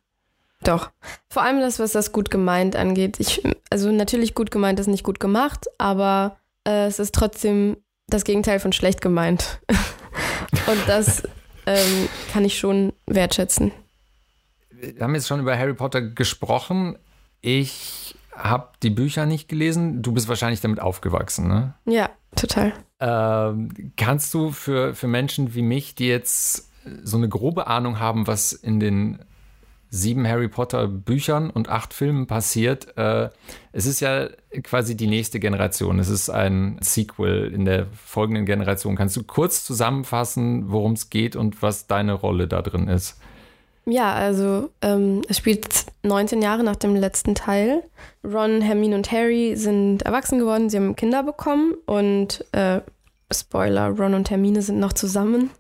[0.65, 0.91] Doch.
[1.29, 3.21] Vor allem das, was das gut gemeint angeht.
[3.21, 8.25] Ich, also natürlich gut gemeint ist nicht gut gemacht, aber äh, es ist trotzdem das
[8.25, 9.61] Gegenteil von schlecht gemeint.
[10.67, 11.23] Und das
[11.67, 13.73] ähm, kann ich schon wertschätzen.
[14.71, 16.97] Wir haben jetzt schon über Harry Potter gesprochen.
[17.43, 20.03] Ich habe die Bücher nicht gelesen.
[20.03, 21.75] Du bist wahrscheinlich damit aufgewachsen, ne?
[21.85, 22.73] Ja, total.
[23.01, 26.69] Ähm, kannst du für, für Menschen wie mich, die jetzt
[27.03, 29.19] so eine grobe Ahnung haben, was in den
[29.91, 33.31] sieben Harry Potter Büchern und acht Filmen passiert, äh,
[33.73, 34.29] es ist ja
[34.63, 35.99] quasi die nächste Generation.
[35.99, 38.97] Es ist ein Sequel in der folgenden Generation.
[38.97, 43.19] Kannst du kurz zusammenfassen, worum es geht und was deine Rolle da drin ist?
[43.89, 45.67] Ja, also ähm, es spielt
[46.03, 47.83] 19 Jahre nach dem letzten Teil.
[48.23, 52.81] Ron, Hermine und Harry sind erwachsen geworden, sie haben Kinder bekommen und äh,
[53.33, 55.51] Spoiler, Ron und Hermine sind noch zusammen.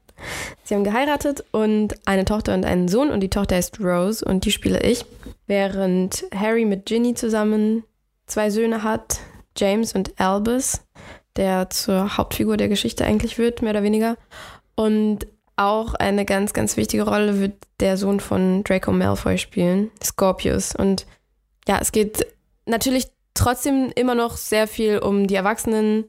[0.62, 4.44] Sie haben geheiratet und eine Tochter und einen Sohn und die Tochter heißt Rose und
[4.44, 5.06] die spiele ich.
[5.46, 7.84] Während Harry mit Ginny zusammen
[8.26, 9.20] zwei Söhne hat,
[9.56, 10.82] James und Albus,
[11.36, 14.16] der zur Hauptfigur der Geschichte eigentlich wird, mehr oder weniger.
[14.74, 15.26] Und
[15.58, 20.74] auch eine ganz, ganz wichtige Rolle wird der Sohn von Draco Malfoy spielen, Scorpius.
[20.74, 21.06] Und
[21.66, 22.26] ja, es geht
[22.66, 26.04] natürlich trotzdem immer noch sehr viel um die Erwachsenen,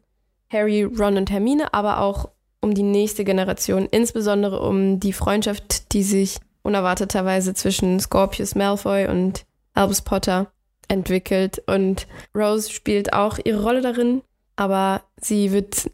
[0.51, 2.29] Harry, Ron und Hermine, aber auch
[2.61, 9.45] um die nächste Generation, insbesondere um die Freundschaft, die sich unerwarteterweise zwischen Scorpius Malfoy und
[9.73, 10.51] Albus Potter
[10.87, 11.63] entwickelt.
[11.67, 14.21] Und Rose spielt auch ihre Rolle darin,
[14.55, 15.89] aber sie wird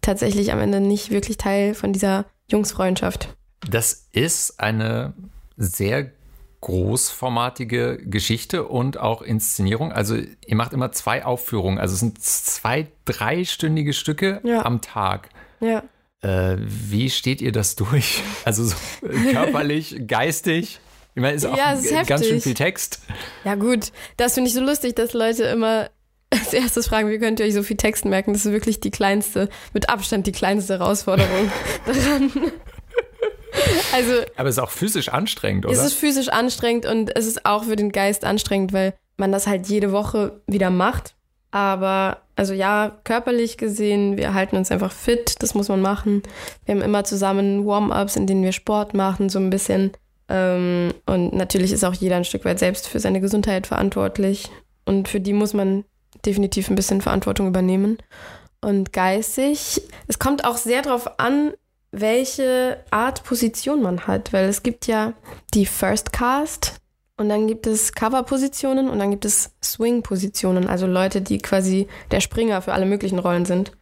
[0.00, 3.36] tatsächlich am Ende nicht wirklich Teil von dieser Jungsfreundschaft.
[3.68, 5.14] Das ist eine
[5.56, 6.12] sehr
[6.60, 9.92] großformatige Geschichte und auch Inszenierung.
[9.92, 11.78] Also ihr macht immer zwei Aufführungen.
[11.78, 14.64] Also es sind zwei, dreistündige Stücke ja.
[14.64, 15.28] am Tag.
[15.60, 15.84] Ja.
[16.22, 18.22] Äh, wie steht ihr das durch?
[18.44, 18.76] Also so
[19.30, 20.80] körperlich, geistig?
[21.14, 22.28] Ich meine, ist auch ja, ist ganz heftig.
[22.28, 23.00] schön viel Text.
[23.44, 25.88] Ja gut, das finde ich so lustig, dass Leute immer
[26.30, 28.32] als erstes fragen, wie könnt ihr euch so viel Text merken?
[28.32, 31.50] Das ist wirklich die kleinste, mit Abstand die kleinste Herausforderung
[31.86, 32.32] daran.
[33.92, 35.74] Also, Aber es ist auch physisch anstrengend, oder?
[35.74, 39.46] Es ist physisch anstrengend und es ist auch für den Geist anstrengend, weil man das
[39.46, 41.14] halt jede Woche wieder macht.
[41.52, 46.22] Aber, also ja, körperlich gesehen, wir halten uns einfach fit, das muss man machen.
[46.64, 49.92] Wir haben immer zusammen Warm-ups, in denen wir Sport machen, so ein bisschen.
[50.28, 54.50] Ähm, und natürlich ist auch jeder ein Stück weit selbst für seine Gesundheit verantwortlich.
[54.84, 55.84] Und für die muss man
[56.24, 57.98] definitiv ein bisschen Verantwortung übernehmen.
[58.60, 61.52] Und geistig, es kommt auch sehr darauf an,
[61.92, 65.12] welche Art Position man hat, weil es gibt ja
[65.54, 66.74] die First Cast
[67.16, 72.20] und dann gibt es Cover-Positionen und dann gibt es Swing-Positionen, also Leute, die quasi der
[72.20, 73.72] Springer für alle möglichen Rollen sind.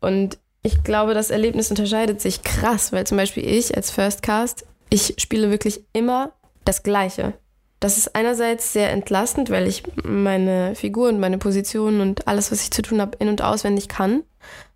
[0.00, 4.66] Und ich glaube, das Erlebnis unterscheidet sich krass, weil zum Beispiel ich als First Cast,
[4.88, 6.32] ich spiele wirklich immer
[6.64, 7.34] das Gleiche.
[7.80, 12.62] Das ist einerseits sehr entlastend, weil ich meine Figur und meine Position und alles, was
[12.62, 14.22] ich zu tun habe, in- und auswendig kann.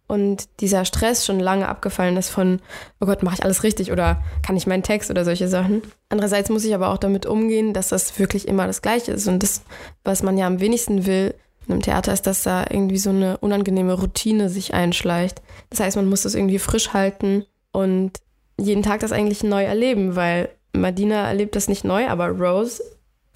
[0.06, 2.60] Und dieser Stress schon lange abgefallen ist von,
[3.00, 5.82] oh Gott, mache ich alles richtig oder kann ich meinen Text oder solche Sachen.
[6.10, 9.26] Andererseits muss ich aber auch damit umgehen, dass das wirklich immer das Gleiche ist.
[9.28, 9.62] Und das,
[10.02, 11.34] was man ja am wenigsten will
[11.66, 15.40] in einem Theater, ist, dass da irgendwie so eine unangenehme Routine sich einschleicht.
[15.70, 18.12] Das heißt, man muss das irgendwie frisch halten und
[18.58, 22.82] jeden Tag das eigentlich neu erleben, weil Madina erlebt das nicht neu, aber Rose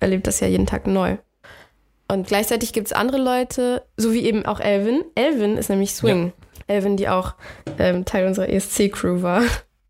[0.00, 1.16] erlebt das ja jeden Tag neu.
[2.10, 5.04] Und gleichzeitig gibt es andere Leute, so wie eben auch Elvin.
[5.14, 6.26] Elvin ist nämlich Swing.
[6.26, 6.74] Ja.
[6.74, 7.34] Elvin, die auch
[7.78, 9.42] ähm, Teil unserer ESC-Crew war.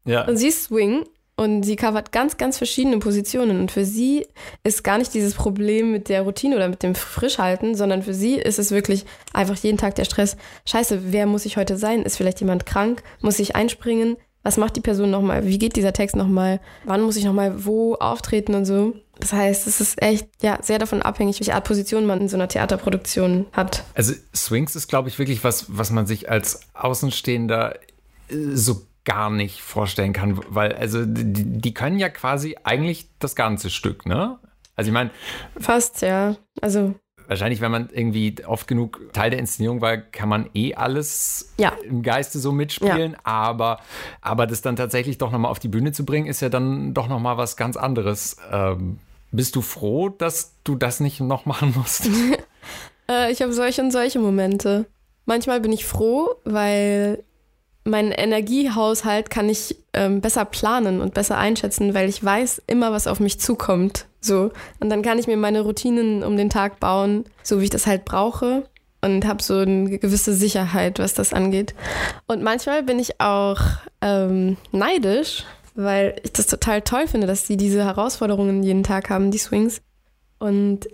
[0.04, 0.26] Ja.
[0.26, 1.04] Und sie ist Swing
[1.36, 3.60] und sie covert ganz, ganz verschiedene Positionen.
[3.60, 4.26] Und für sie
[4.64, 8.34] ist gar nicht dieses Problem mit der Routine oder mit dem Frischhalten, sondern für sie
[8.34, 10.36] ist es wirklich einfach jeden Tag der Stress.
[10.66, 12.02] Scheiße, wer muss ich heute sein?
[12.02, 13.04] Ist vielleicht jemand krank?
[13.20, 14.16] Muss ich einspringen?
[14.42, 15.46] Was macht die Person nochmal?
[15.46, 16.60] Wie geht dieser Text nochmal?
[16.84, 18.94] Wann muss ich nochmal wo auftreten und so?
[19.18, 22.36] Das heißt, es ist echt ja, sehr davon abhängig, welche Art Position man in so
[22.36, 23.84] einer Theaterproduktion hat.
[23.94, 27.74] Also Swings ist, glaube ich, wirklich was, was man sich als Außenstehender
[28.28, 33.34] äh, so gar nicht vorstellen kann, weil also die, die können ja quasi eigentlich das
[33.34, 34.38] ganze Stück, ne?
[34.76, 35.10] Also ich meine.
[35.58, 36.36] Fast, ja.
[36.60, 36.94] Also
[37.28, 41.72] wahrscheinlich, wenn man irgendwie oft genug Teil der Inszenierung war, kann man eh alles ja.
[41.84, 43.12] im Geiste so mitspielen.
[43.12, 43.18] Ja.
[43.22, 43.80] Aber,
[44.20, 47.06] aber das dann tatsächlich doch nochmal auf die Bühne zu bringen, ist ja dann doch
[47.06, 48.38] nochmal was ganz anderes.
[48.50, 48.98] Ähm,
[49.30, 52.08] bist du froh, dass du das nicht noch machen musst?
[53.10, 54.86] äh, ich habe solche und solche Momente.
[55.26, 57.22] Manchmal bin ich froh, weil
[57.84, 63.06] meinen Energiehaushalt kann ich ähm, besser planen und besser einschätzen, weil ich weiß immer, was
[63.06, 64.06] auf mich zukommt.
[64.20, 64.50] So.
[64.80, 67.86] Und dann kann ich mir meine Routinen um den Tag bauen, so wie ich das
[67.86, 68.64] halt brauche.
[69.00, 71.72] Und habe so eine gewisse Sicherheit, was das angeht.
[72.26, 73.60] Und manchmal bin ich auch
[74.00, 75.44] ähm, neidisch,
[75.76, 79.82] weil ich das total toll finde, dass sie diese Herausforderungen jeden Tag haben, die Swings.
[80.40, 80.88] Und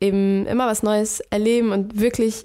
[0.00, 2.44] eben immer was Neues erleben und wirklich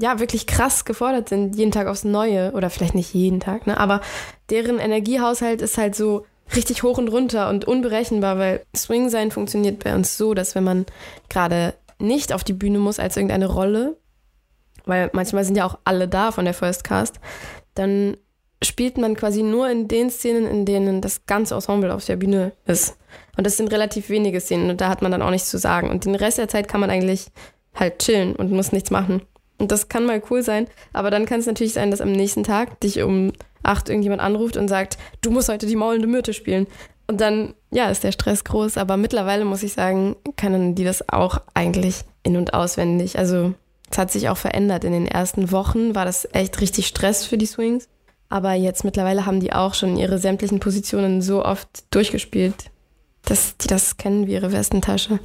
[0.00, 2.52] ja, wirklich krass gefordert sind, jeden Tag aufs Neue.
[2.52, 3.78] Oder vielleicht nicht jeden Tag, ne?
[3.78, 4.00] Aber
[4.50, 9.82] deren Energiehaushalt ist halt so richtig hoch und runter und unberechenbar, weil Swing sein funktioniert
[9.82, 10.86] bei uns so, dass wenn man
[11.28, 13.96] gerade nicht auf die Bühne muss als irgendeine Rolle,
[14.84, 17.20] weil manchmal sind ja auch alle da von der First Cast,
[17.74, 18.16] dann
[18.62, 22.52] spielt man quasi nur in den Szenen, in denen das ganze Ensemble auf der Bühne
[22.66, 22.96] ist.
[23.36, 25.90] Und das sind relativ wenige Szenen und da hat man dann auch nichts zu sagen.
[25.90, 27.26] Und den Rest der Zeit kann man eigentlich
[27.74, 29.22] halt chillen und muss nichts machen.
[29.58, 32.44] Und das kann mal cool sein, aber dann kann es natürlich sein, dass am nächsten
[32.44, 33.32] Tag dich um
[33.62, 36.66] acht irgendjemand anruft und sagt, du musst heute die maulende Myrte spielen.
[37.06, 41.08] Und dann, ja, ist der Stress groß, aber mittlerweile muss ich sagen, können die das
[41.08, 43.18] auch eigentlich in- und auswendig.
[43.18, 43.54] Also
[43.90, 44.84] es hat sich auch verändert.
[44.84, 47.88] In den ersten Wochen war das echt richtig Stress für die Swings.
[48.28, 52.70] Aber jetzt mittlerweile haben die auch schon ihre sämtlichen Positionen so oft durchgespielt,
[53.24, 55.18] dass die das kennen wie ihre Westentasche.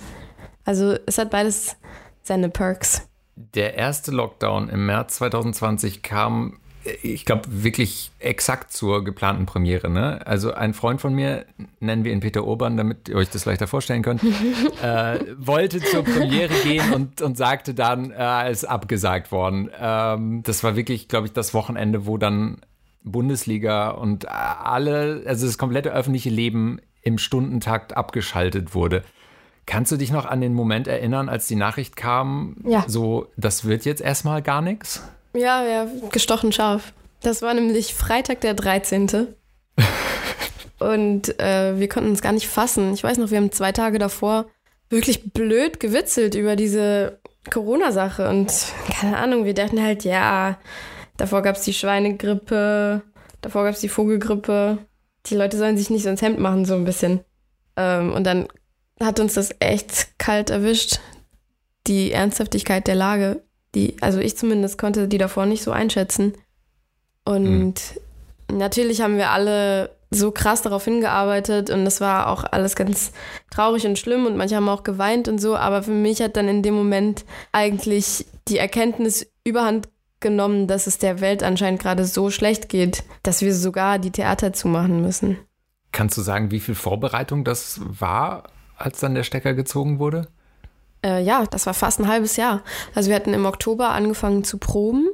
[0.63, 1.75] Also es hat beides
[2.21, 3.01] seine Perks
[3.35, 6.59] der erste Lockdown im März 2020 kam,
[7.01, 9.89] ich glaube, wirklich exakt zur geplanten Premiere.
[9.89, 10.25] Ne?
[10.25, 11.45] Also ein Freund von mir,
[11.79, 14.23] nennen wir ihn Peter Urban, damit ihr euch das leichter vorstellen könnt,
[14.83, 19.69] äh, wollte zur Premiere gehen und, und sagte dann, äh, ist abgesagt worden.
[19.79, 22.57] Ähm, das war wirklich, glaube ich, das Wochenende, wo dann
[23.03, 29.03] Bundesliga und alle, also das komplette öffentliche Leben im Stundentakt abgeschaltet wurde.
[29.65, 32.83] Kannst du dich noch an den Moment erinnern, als die Nachricht kam, ja.
[32.87, 35.03] so, das wird jetzt erstmal gar nichts?
[35.33, 36.93] Ja, ja, gestochen scharf.
[37.21, 39.07] Das war nämlich Freitag der 13.
[40.79, 42.93] Und äh, wir konnten uns gar nicht fassen.
[42.93, 44.45] Ich weiß noch, wir haben zwei Tage davor
[44.89, 47.19] wirklich blöd gewitzelt über diese
[47.49, 48.29] Corona-Sache.
[48.29, 48.53] Und
[48.91, 50.59] keine Ahnung, wir dachten halt, ja,
[51.17, 53.01] davor gab es die Schweinegrippe,
[53.41, 54.77] davor gab es die Vogelgrippe.
[55.27, 57.21] Die Leute sollen sich nicht so ins Hemd machen, so ein bisschen.
[57.77, 58.47] Ähm, und dann
[58.99, 60.99] hat uns das echt kalt erwischt.
[61.87, 63.43] Die Ernsthaftigkeit der Lage,
[63.75, 66.33] die, also ich zumindest konnte die davor nicht so einschätzen.
[67.25, 68.57] Und mhm.
[68.57, 73.11] natürlich haben wir alle so krass darauf hingearbeitet und es war auch alles ganz
[73.49, 76.47] traurig und schlimm und manche haben auch geweint und so, aber für mich hat dann
[76.47, 82.29] in dem Moment eigentlich die Erkenntnis überhand genommen, dass es der Welt anscheinend gerade so
[82.29, 85.39] schlecht geht, dass wir sogar die Theater zumachen müssen.
[85.91, 88.43] Kannst du sagen, wie viel Vorbereitung das war?
[88.77, 90.27] als dann der Stecker gezogen wurde?
[91.03, 92.63] Äh, ja, das war fast ein halbes Jahr.
[92.95, 95.07] Also wir hatten im Oktober angefangen zu proben,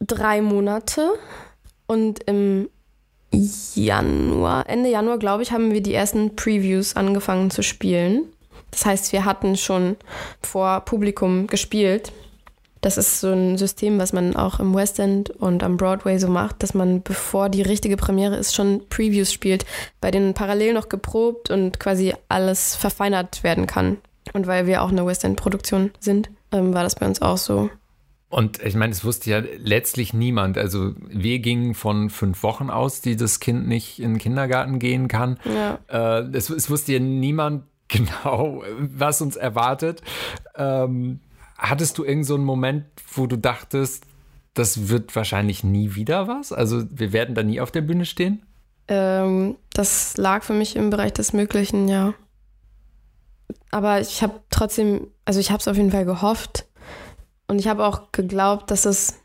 [0.00, 1.10] drei Monate
[1.86, 2.68] und im
[3.32, 8.24] Januar, Ende Januar, glaube ich, haben wir die ersten Previews angefangen zu spielen.
[8.70, 9.96] Das heißt, wir hatten schon
[10.42, 12.12] vor Publikum gespielt.
[12.80, 16.28] Das ist so ein System, was man auch im West End und am Broadway so
[16.28, 19.66] macht, dass man, bevor die richtige Premiere ist, schon Previews spielt,
[20.00, 23.98] bei denen parallel noch geprobt und quasi alles verfeinert werden kann.
[24.32, 27.70] Und weil wir auch eine West End-Produktion sind, ähm, war das bei uns auch so.
[28.28, 30.56] Und ich meine, es wusste ja letztlich niemand.
[30.56, 35.08] Also wir gingen von fünf Wochen aus, die das Kind nicht in den Kindergarten gehen
[35.08, 35.38] kann.
[35.44, 35.80] Ja.
[35.88, 40.02] Äh, es, es, wusste ja niemand genau, was uns erwartet.
[40.54, 41.18] Ähm,
[41.60, 44.06] Hattest du irgendeinen so Moment, wo du dachtest,
[44.54, 46.52] das wird wahrscheinlich nie wieder was?
[46.52, 48.42] Also wir werden da nie auf der Bühne stehen?
[48.88, 52.14] Ähm, das lag für mich im Bereich des Möglichen, ja.
[53.70, 56.66] Aber ich habe trotzdem, also ich habe es auf jeden Fall gehofft
[57.46, 59.18] und ich habe auch geglaubt, dass es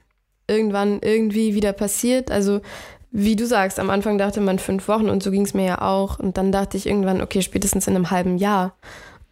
[0.47, 2.31] irgendwann irgendwie wieder passiert.
[2.31, 2.61] Also
[3.11, 5.81] wie du sagst, am Anfang dachte man fünf Wochen und so ging es mir ja
[5.81, 6.19] auch.
[6.19, 8.75] Und dann dachte ich irgendwann, okay, spätestens in einem halben Jahr.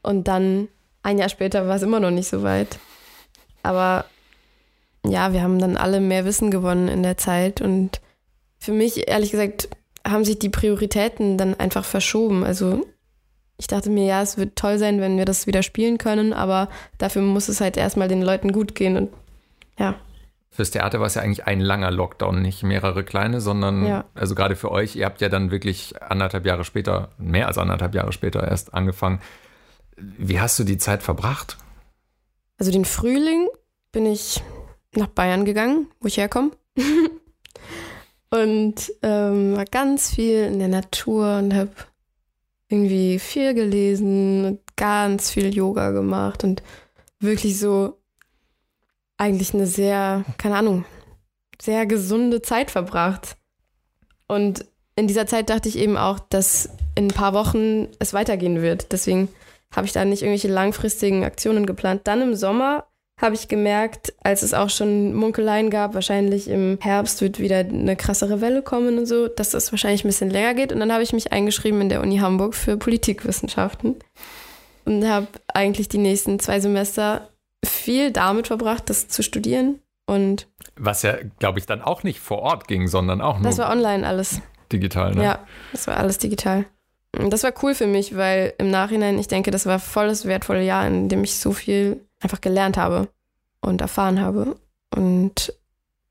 [0.01, 0.69] Und dann
[1.03, 2.79] ein Jahr später war es immer noch nicht so weit.
[3.61, 4.05] Aber
[5.05, 7.61] ja, wir haben dann alle mehr Wissen gewonnen in der Zeit.
[7.61, 7.99] Und
[8.57, 9.69] für mich, ehrlich gesagt,
[10.07, 12.43] haben sich die Prioritäten dann einfach verschoben.
[12.43, 12.85] Also
[13.63, 16.67] ich dachte mir, ja, es wird toll sein, wenn wir das wieder spielen können, aber
[16.97, 18.97] dafür muss es halt erstmal den Leuten gut gehen.
[18.97, 19.09] Und
[19.79, 19.95] ja.
[20.49, 24.03] Fürs Theater war es ja eigentlich ein langer Lockdown, nicht mehrere kleine, sondern ja.
[24.15, 27.95] also gerade für euch, ihr habt ja dann wirklich anderthalb Jahre später, mehr als anderthalb
[27.95, 29.21] Jahre später erst angefangen.
[29.95, 31.55] Wie hast du die Zeit verbracht?
[32.57, 33.47] Also den Frühling
[33.93, 34.43] bin ich
[34.93, 36.51] nach Bayern gegangen, wo ich herkomme.
[38.29, 41.71] und ähm, war ganz viel in der Natur und habe
[42.69, 46.63] irgendwie viel gelesen und ganz viel Yoga gemacht und
[47.19, 47.99] wirklich so
[49.17, 50.85] eigentlich eine sehr, keine Ahnung,
[51.61, 53.37] sehr gesunde Zeit verbracht.
[54.27, 58.61] Und in dieser Zeit dachte ich eben auch, dass in ein paar Wochen es weitergehen
[58.61, 58.91] wird.
[58.91, 59.29] Deswegen
[59.75, 62.01] habe ich da nicht irgendwelche langfristigen Aktionen geplant.
[62.05, 62.85] Dann im Sommer
[63.23, 67.95] habe ich gemerkt, als es auch schon Munkeleien gab, wahrscheinlich im Herbst wird wieder eine
[67.95, 70.73] krassere Welle kommen und so, dass das wahrscheinlich ein bisschen länger geht.
[70.73, 73.95] Und dann habe ich mich eingeschrieben in der Uni Hamburg für Politikwissenschaften
[74.83, 77.29] und habe eigentlich die nächsten zwei Semester
[77.65, 79.79] viel damit verbracht, das zu studieren.
[80.05, 83.45] Und Was ja, glaube ich, dann auch nicht vor Ort ging, sondern auch nur.
[83.45, 84.41] Das war online alles.
[84.69, 85.23] Digital, ne?
[85.23, 85.39] Ja,
[85.71, 86.65] das war alles digital.
[87.17, 90.25] Und das war cool für mich, weil im Nachhinein, ich denke, das war voll das
[90.25, 93.09] wertvolle Jahr, in dem ich so viel einfach gelernt habe
[93.61, 94.55] und erfahren habe.
[94.95, 95.53] Und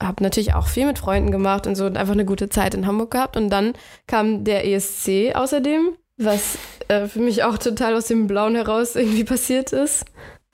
[0.03, 2.87] habe natürlich auch viel mit Freunden gemacht und so und einfach eine gute Zeit in
[2.87, 3.37] Hamburg gehabt.
[3.37, 3.75] Und dann
[4.07, 6.59] kam der ESC außerdem, was
[6.89, 10.05] äh, für mich auch total aus dem Blauen heraus irgendwie passiert ist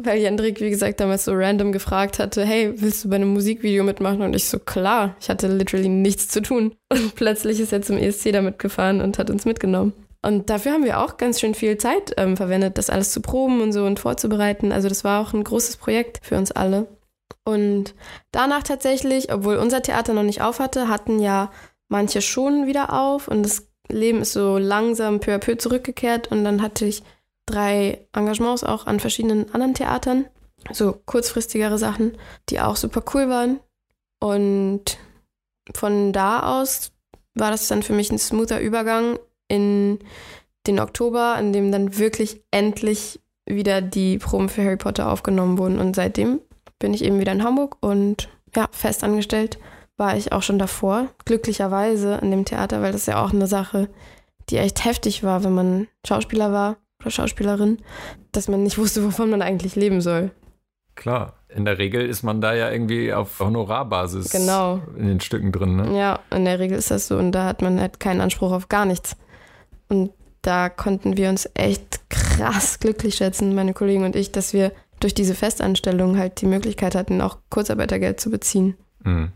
[0.03, 3.83] weil Jendrik, wie gesagt, damals so random gefragt hatte, hey, willst du bei einem Musikvideo
[3.83, 4.23] mitmachen?
[4.23, 6.75] Und ich so, klar, ich hatte literally nichts zu tun.
[6.89, 9.93] Und plötzlich ist er zum ESC damit gefahren und hat uns mitgenommen.
[10.29, 13.63] Und dafür haben wir auch ganz schön viel Zeit ähm, verwendet, das alles zu proben
[13.63, 14.73] und so und vorzubereiten.
[14.73, 16.87] Also das war auch ein großes Projekt für uns alle.
[17.45, 17.95] Und
[18.31, 21.51] danach tatsächlich, obwohl unser Theater noch nicht auf hatte, hatten ja
[21.89, 26.45] manche schon wieder auf und das Leben ist so langsam peu à peu zurückgekehrt und
[26.45, 27.03] dann hatte ich
[27.47, 30.27] drei Engagements auch an verschiedenen anderen Theatern.
[30.71, 32.19] So kurzfristigere Sachen,
[32.51, 33.61] die auch super cool waren.
[34.21, 34.99] Und
[35.75, 36.93] von da aus
[37.33, 39.19] war das dann für mich ein smoother Übergang
[39.49, 39.99] in
[40.67, 45.79] den Oktober, in dem dann wirklich endlich wieder die Proben für Harry Potter aufgenommen wurden.
[45.79, 46.41] Und seitdem
[46.79, 49.59] bin ich eben wieder in Hamburg und ja, fest angestellt
[49.99, 53.89] war ich auch schon davor, glücklicherweise in dem Theater, weil das ja auch eine Sache,
[54.49, 57.79] die echt heftig war, wenn man Schauspieler war oder Schauspielerin,
[58.33, 60.31] dass man nicht wusste, wovon man eigentlich leben soll.
[60.95, 64.81] Klar, in der Regel ist man da ja irgendwie auf Honorarbasis genau.
[64.97, 65.77] in den Stücken drin.
[65.77, 65.99] Ne?
[65.99, 68.69] Ja, in der Regel ist das so und da hat man halt keinen Anspruch auf
[68.69, 69.17] gar nichts.
[69.89, 70.13] Und
[70.43, 75.15] da konnten wir uns echt krass glücklich schätzen, meine Kollegen und ich, dass wir durch
[75.15, 78.77] diese Festanstellung halt die Möglichkeit hatten, auch Kurzarbeitergeld zu beziehen.
[79.05, 79.33] Mhm.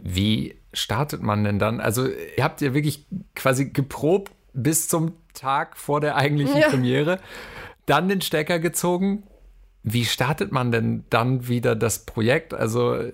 [0.00, 1.80] Wie startet man denn dann?
[1.80, 6.68] Also, ihr habt ja wirklich quasi geprobt bis zum Tag vor der eigentlichen ja.
[6.68, 7.20] Premiere,
[7.86, 9.22] dann den Stecker gezogen.
[9.92, 12.54] Wie startet man denn dann wieder das Projekt?
[12.54, 13.12] Also äh,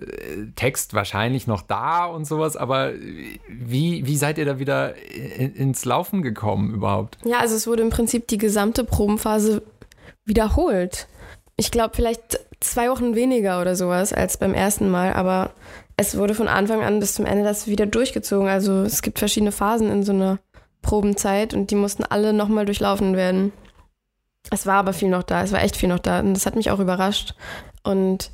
[0.55, 2.91] Text wahrscheinlich noch da und sowas, aber
[3.47, 7.17] wie, wie seid ihr da wieder in, ins Laufen gekommen überhaupt?
[7.23, 9.63] Ja, also es wurde im Prinzip die gesamte Probenphase
[10.25, 11.07] wiederholt.
[11.57, 15.51] Ich glaube vielleicht zwei Wochen weniger oder sowas als beim ersten Mal, aber
[15.97, 18.47] es wurde von Anfang an bis zum Ende das wieder durchgezogen.
[18.47, 20.39] Also es gibt verschiedene Phasen in so einer
[20.81, 23.53] Probenzeit und die mussten alle nochmal durchlaufen werden.
[24.51, 26.55] Es war aber viel noch da, es war echt viel noch da und das hat
[26.55, 27.33] mich auch überrascht.
[27.83, 28.31] Und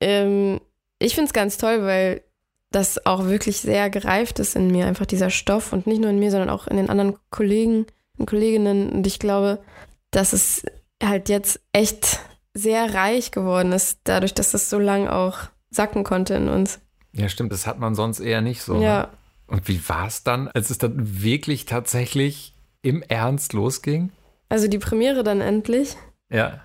[0.00, 0.60] ähm,
[0.98, 2.22] ich finde es ganz toll, weil
[2.70, 6.18] das auch wirklich sehr gereift ist in mir, einfach dieser Stoff und nicht nur in
[6.18, 7.86] mir, sondern auch in den anderen Kollegen
[8.16, 8.90] und Kolleginnen.
[8.90, 9.62] Und ich glaube,
[10.10, 10.64] dass es
[11.02, 12.20] halt jetzt echt
[12.54, 15.38] sehr reich geworden ist, dadurch, dass das so lang auch
[15.70, 16.80] sacken konnte in uns.
[17.12, 18.80] Ja, stimmt, das hat man sonst eher nicht so.
[18.80, 19.08] Ja, ne?
[19.46, 24.10] Und wie war es dann, als es dann wirklich tatsächlich im Ernst losging?
[24.52, 25.96] Also die Premiere dann endlich.
[26.28, 26.60] Ja.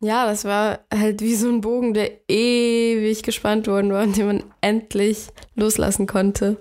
[0.00, 4.26] Ja, das war halt wie so ein Bogen, der ewig gespannt worden war und den
[4.26, 6.56] man endlich loslassen konnte.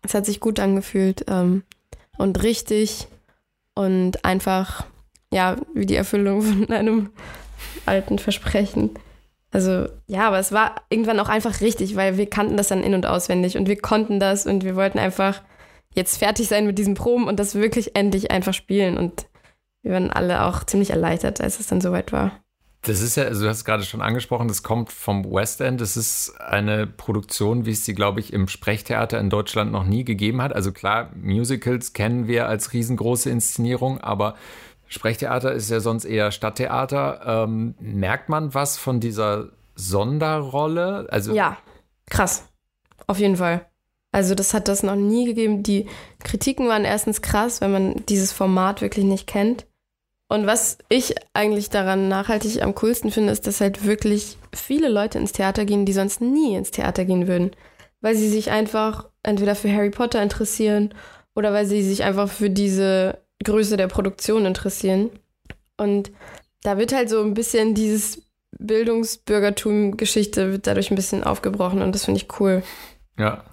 [0.00, 1.62] Es hat sich gut angefühlt ähm,
[2.16, 3.06] und richtig
[3.74, 4.86] und einfach,
[5.30, 7.10] ja, wie die Erfüllung von einem
[7.84, 8.92] alten Versprechen.
[9.50, 12.94] Also ja, aber es war irgendwann auch einfach richtig, weil wir kannten das dann in-
[12.94, 15.42] und auswendig und wir konnten das und wir wollten einfach
[15.94, 18.96] jetzt fertig sein mit diesen Proben und das wirklich endlich einfach spielen.
[18.96, 19.26] Und
[19.86, 22.32] wir waren alle auch ziemlich erleichtert, als es dann soweit war.
[22.82, 25.80] Das ist ja, also du hast es gerade schon angesprochen, das kommt vom West End.
[25.80, 30.04] Das ist eine Produktion, wie es sie, glaube ich, im Sprechtheater in Deutschland noch nie
[30.04, 30.52] gegeben hat.
[30.52, 34.34] Also klar, Musicals kennen wir als riesengroße Inszenierung, aber
[34.88, 37.44] Sprechtheater ist ja sonst eher Stadttheater.
[37.46, 41.06] Ähm, merkt man was von dieser Sonderrolle?
[41.10, 41.58] Also ja,
[42.10, 42.48] krass.
[43.06, 43.66] Auf jeden Fall.
[44.10, 45.62] Also das hat das noch nie gegeben.
[45.62, 45.86] Die
[46.24, 49.66] Kritiken waren erstens krass, wenn man dieses Format wirklich nicht kennt.
[50.28, 55.18] Und was ich eigentlich daran nachhaltig am coolsten finde, ist, dass halt wirklich viele Leute
[55.18, 57.52] ins Theater gehen, die sonst nie ins Theater gehen würden.
[58.00, 60.94] Weil sie sich einfach entweder für Harry Potter interessieren
[61.34, 65.10] oder weil sie sich einfach für diese Größe der Produktion interessieren.
[65.76, 66.10] Und
[66.62, 68.22] da wird halt so ein bisschen dieses
[68.58, 72.62] Bildungsbürgertum-Geschichte wird dadurch ein bisschen aufgebrochen und das finde ich cool.
[73.18, 73.44] Ja,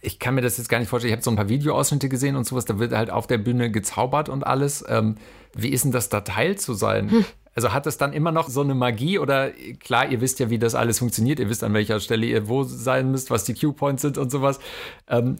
[0.00, 1.10] ich kann mir das jetzt gar nicht vorstellen.
[1.10, 3.70] Ich habe so ein paar Videoausschnitte gesehen und sowas, da wird halt auf der Bühne
[3.70, 4.84] gezaubert und alles.
[4.88, 5.16] Ähm,
[5.54, 7.10] wie ist denn das da Teil zu sein?
[7.10, 7.24] Hm.
[7.56, 10.58] Also hat es dann immer noch so eine Magie oder klar, ihr wisst ja, wie
[10.58, 14.02] das alles funktioniert, ihr wisst, an welcher Stelle ihr wo sein müsst, was die Cue-Points
[14.02, 14.60] sind und sowas.
[15.08, 15.38] Ähm,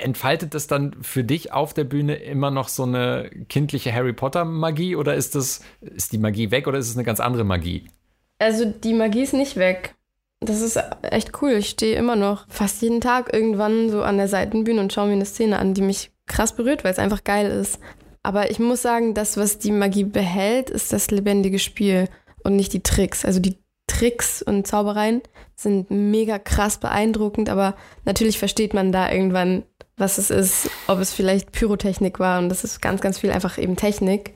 [0.00, 4.96] entfaltet das dann für dich auf der Bühne immer noch so eine kindliche Harry Potter-Magie
[4.96, 7.90] oder ist das, ist die Magie weg oder ist es eine ganz andere Magie?
[8.38, 9.94] Also die Magie ist nicht weg.
[10.40, 11.52] Das ist echt cool.
[11.52, 15.14] Ich stehe immer noch fast jeden Tag irgendwann so an der Seitenbühne und schaue mir
[15.14, 17.80] eine Szene an, die mich krass berührt, weil es einfach geil ist.
[18.22, 22.08] Aber ich muss sagen, das, was die Magie behält, ist das lebendige Spiel
[22.44, 23.24] und nicht die Tricks.
[23.24, 23.58] Also die
[23.88, 25.22] Tricks und Zaubereien
[25.56, 27.74] sind mega krass beeindruckend, aber
[28.04, 29.64] natürlich versteht man da irgendwann,
[29.96, 33.58] was es ist, ob es vielleicht Pyrotechnik war und das ist ganz, ganz viel einfach
[33.58, 34.34] eben Technik.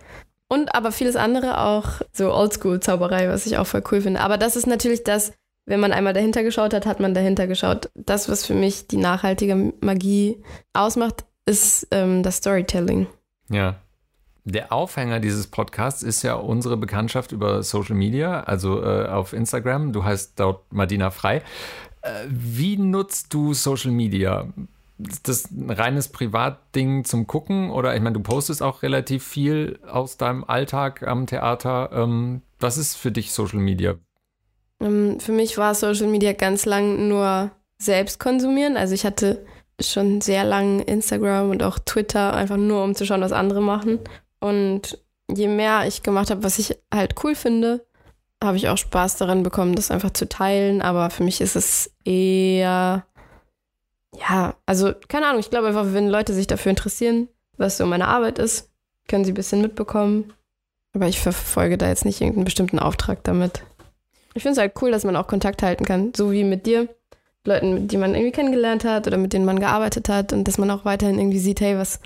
[0.49, 4.21] Und aber vieles andere auch so Oldschool-Zauberei, was ich auch voll cool finde.
[4.21, 5.33] Aber das ist natürlich das,
[5.65, 7.91] wenn man einmal dahinter geschaut hat, hat man dahinter geschaut.
[7.95, 10.43] Das, was für mich die nachhaltige Magie
[10.73, 13.07] ausmacht, ist ähm, das Storytelling.
[13.49, 13.77] Ja.
[14.45, 19.93] Der Aufhänger dieses Podcasts ist ja unsere Bekanntschaft über Social Media, also äh, auf Instagram.
[19.93, 21.43] Du heißt dort Madina Frei.
[22.03, 24.49] Äh, wie nutzt du Social Media?
[24.99, 27.71] Ist das ein reines Privatding zum Gucken?
[27.71, 31.91] Oder ich meine, du postest auch relativ viel aus deinem Alltag am Theater.
[31.93, 33.95] Ähm, was ist für dich Social Media?
[34.83, 38.77] Ähm, für mich war Social Media ganz lang nur selbst konsumieren.
[38.77, 39.45] Also ich hatte
[39.81, 43.99] schon sehr lang Instagram und auch Twitter, einfach nur um zu schauen, was andere machen.
[44.41, 44.99] Und
[45.31, 47.85] je mehr ich gemacht habe, was ich halt cool finde,
[48.43, 50.83] habe ich auch Spaß daran bekommen, das einfach zu teilen.
[50.83, 53.05] Aber für mich ist es eher,
[54.17, 58.09] ja, also keine Ahnung, ich glaube einfach, wenn Leute sich dafür interessieren, was so meine
[58.09, 58.71] Arbeit ist,
[59.09, 60.33] können sie ein bisschen mitbekommen.
[60.95, 63.63] Aber ich verfolge da jetzt nicht irgendeinen bestimmten Auftrag damit.
[64.35, 66.89] Ich finde es halt cool, dass man auch Kontakt halten kann, so wie mit dir,
[67.45, 70.71] Leuten, die man irgendwie kennengelernt hat oder mit denen man gearbeitet hat und dass man
[70.71, 72.01] auch weiterhin irgendwie sieht, hey, was,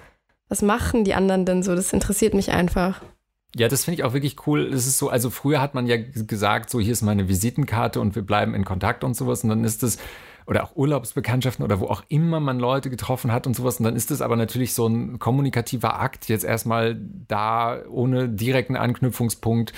[0.49, 1.75] was machen die anderen denn so?
[1.75, 3.03] Das interessiert mich einfach.
[3.55, 4.73] Ja, das finde ich auch wirklich cool.
[4.73, 8.15] Es ist so, also früher hat man ja gesagt, so hier ist meine Visitenkarte und
[8.15, 9.45] wir bleiben in Kontakt und sowas.
[9.45, 9.99] Und dann ist es,
[10.47, 13.79] oder auch Urlaubsbekanntschaften oder wo auch immer man Leute getroffen hat und sowas.
[13.79, 18.77] Und dann ist es aber natürlich so ein kommunikativer Akt, jetzt erstmal da ohne direkten
[18.77, 19.73] Anknüpfungspunkt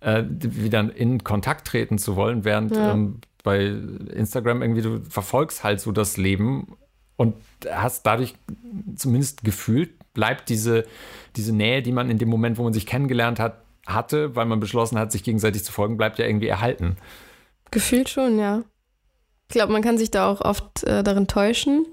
[0.00, 2.92] äh, wieder in Kontakt treten zu wollen, während ja.
[2.92, 6.76] ähm, bei Instagram irgendwie du verfolgst halt so das Leben
[7.16, 7.34] und
[7.68, 8.34] hast dadurch
[8.94, 10.84] zumindest gefühlt, bleibt diese,
[11.34, 14.60] diese Nähe, die man in dem Moment, wo man sich kennengelernt hat, hatte, weil man
[14.60, 16.96] beschlossen hat, sich gegenseitig zu folgen, bleibt ja irgendwie erhalten.
[17.72, 18.62] Gefühlt schon, ja.
[19.52, 21.84] Ich glaube, man kann sich da auch oft äh, darin täuschen,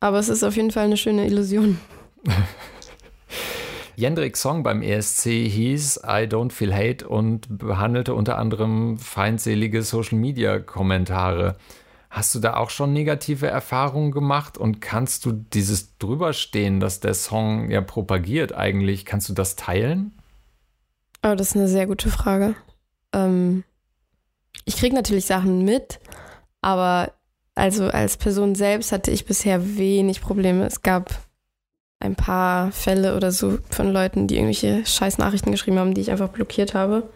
[0.00, 1.78] aber es ist auf jeden Fall eine schöne Illusion.
[3.94, 11.54] Jendriks Song beim ESC hieß I Don't Feel Hate und behandelte unter anderem feindselige Social-Media-Kommentare.
[12.10, 17.14] Hast du da auch schon negative Erfahrungen gemacht und kannst du dieses drüberstehen, dass der
[17.14, 20.18] Song ja propagiert eigentlich, kannst du das teilen?
[21.22, 22.56] Oh, das ist eine sehr gute Frage.
[23.12, 23.62] Ähm,
[24.64, 26.00] ich kriege natürlich Sachen mit,
[26.62, 27.12] aber
[27.54, 30.64] also als Person selbst hatte ich bisher wenig Probleme.
[30.64, 31.10] Es gab
[32.00, 36.10] ein paar Fälle oder so von Leuten, die irgendwelche scheiß Nachrichten geschrieben haben, die ich
[36.10, 37.10] einfach blockiert habe.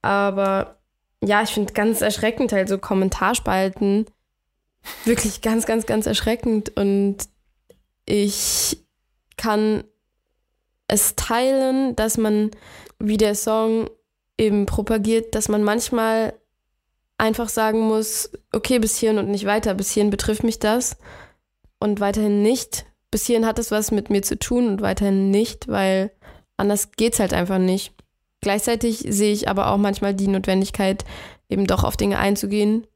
[0.00, 0.76] Aber
[1.22, 4.06] ja, ich finde ganz erschreckend halt so Kommentarspalten.
[5.04, 6.74] Wirklich ganz, ganz, ganz erschreckend.
[6.76, 7.16] Und
[8.06, 8.78] ich
[9.36, 9.84] kann
[10.88, 12.50] es teilen, dass man,
[12.98, 13.90] wie der Song
[14.38, 16.32] eben propagiert, dass man manchmal
[17.20, 20.96] einfach sagen muss, okay, bis hierhin und nicht weiter, bis hierhin betrifft mich das
[21.78, 22.86] und weiterhin nicht.
[23.10, 26.12] Bis hierhin hat es was mit mir zu tun und weiterhin nicht, weil
[26.56, 27.92] anders geht es halt einfach nicht.
[28.40, 31.04] Gleichzeitig sehe ich aber auch manchmal die Notwendigkeit,
[31.48, 32.86] eben doch auf Dinge einzugehen,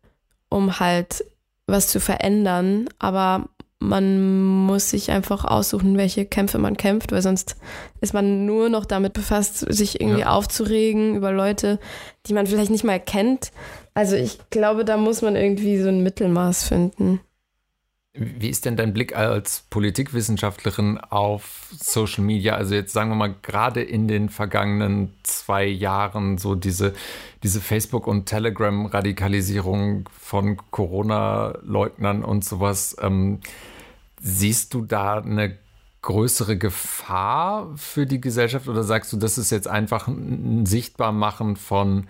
[0.49, 1.25] um halt
[1.67, 2.89] was zu verändern.
[2.99, 3.49] Aber
[3.79, 7.57] man muss sich einfach aussuchen, welche Kämpfe man kämpft, weil sonst
[8.01, 10.31] ist man nur noch damit befasst, sich irgendwie ja.
[10.31, 11.79] aufzuregen über Leute,
[12.27, 13.51] die man vielleicht nicht mal kennt.
[13.95, 17.21] Also ich glaube, da muss man irgendwie so ein Mittelmaß finden.
[18.17, 22.55] Wie ist denn dein Blick als Politikwissenschaftlerin auf Social Media?
[22.55, 26.95] Also jetzt sagen wir mal gerade in den vergangenen zwei Jahren so diese,
[27.43, 32.97] diese Facebook- und Telegram-Radikalisierung von Corona-Leugnern und sowas.
[33.01, 33.41] Ähm,
[34.21, 35.59] siehst du da eine
[36.03, 42.07] größere Gefahr für die Gesellschaft oder sagst du, das ist jetzt einfach ein Sichtbarmachen von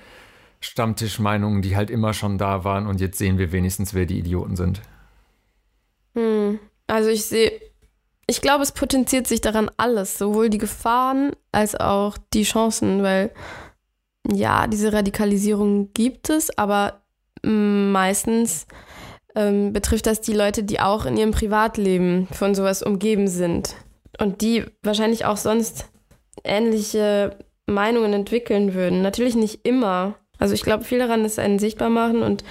[0.64, 4.56] Stammtischmeinungen, die halt immer schon da waren und jetzt sehen wir wenigstens, wer die Idioten
[4.56, 4.80] sind?
[6.14, 6.58] Hm.
[6.86, 7.52] Also ich sehe,
[8.26, 13.30] ich glaube, es potenziert sich daran alles, sowohl die Gefahren als auch die Chancen, weil
[14.30, 17.02] ja, diese Radikalisierung gibt es, aber
[17.42, 18.66] meistens
[19.34, 23.76] ähm, betrifft das die Leute, die auch in ihrem Privatleben von sowas umgeben sind
[24.18, 25.90] und die wahrscheinlich auch sonst
[26.42, 27.36] ähnliche
[27.66, 29.02] Meinungen entwickeln würden.
[29.02, 30.14] Natürlich nicht immer.
[30.44, 32.44] Also ich glaube, viel daran ist einen sichtbar machen und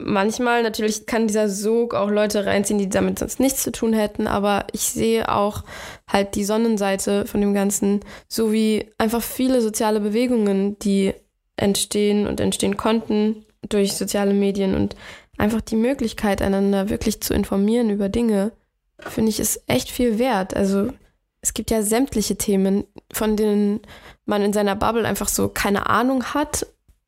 [0.00, 4.26] manchmal natürlich kann dieser Sog auch Leute reinziehen, die damit sonst nichts zu tun hätten,
[4.26, 5.62] aber ich sehe auch
[6.08, 11.14] halt die Sonnenseite von dem Ganzen, so wie einfach viele soziale Bewegungen, die
[11.54, 14.96] entstehen und entstehen konnten durch soziale Medien und
[15.38, 18.50] einfach die Möglichkeit, einander wirklich zu informieren über Dinge,
[18.98, 20.56] finde ich, ist echt viel wert.
[20.56, 20.88] Also
[21.40, 22.82] es gibt ja sämtliche Themen,
[23.12, 23.78] von denen
[24.24, 26.66] man in seiner Bubble einfach so keine Ahnung hat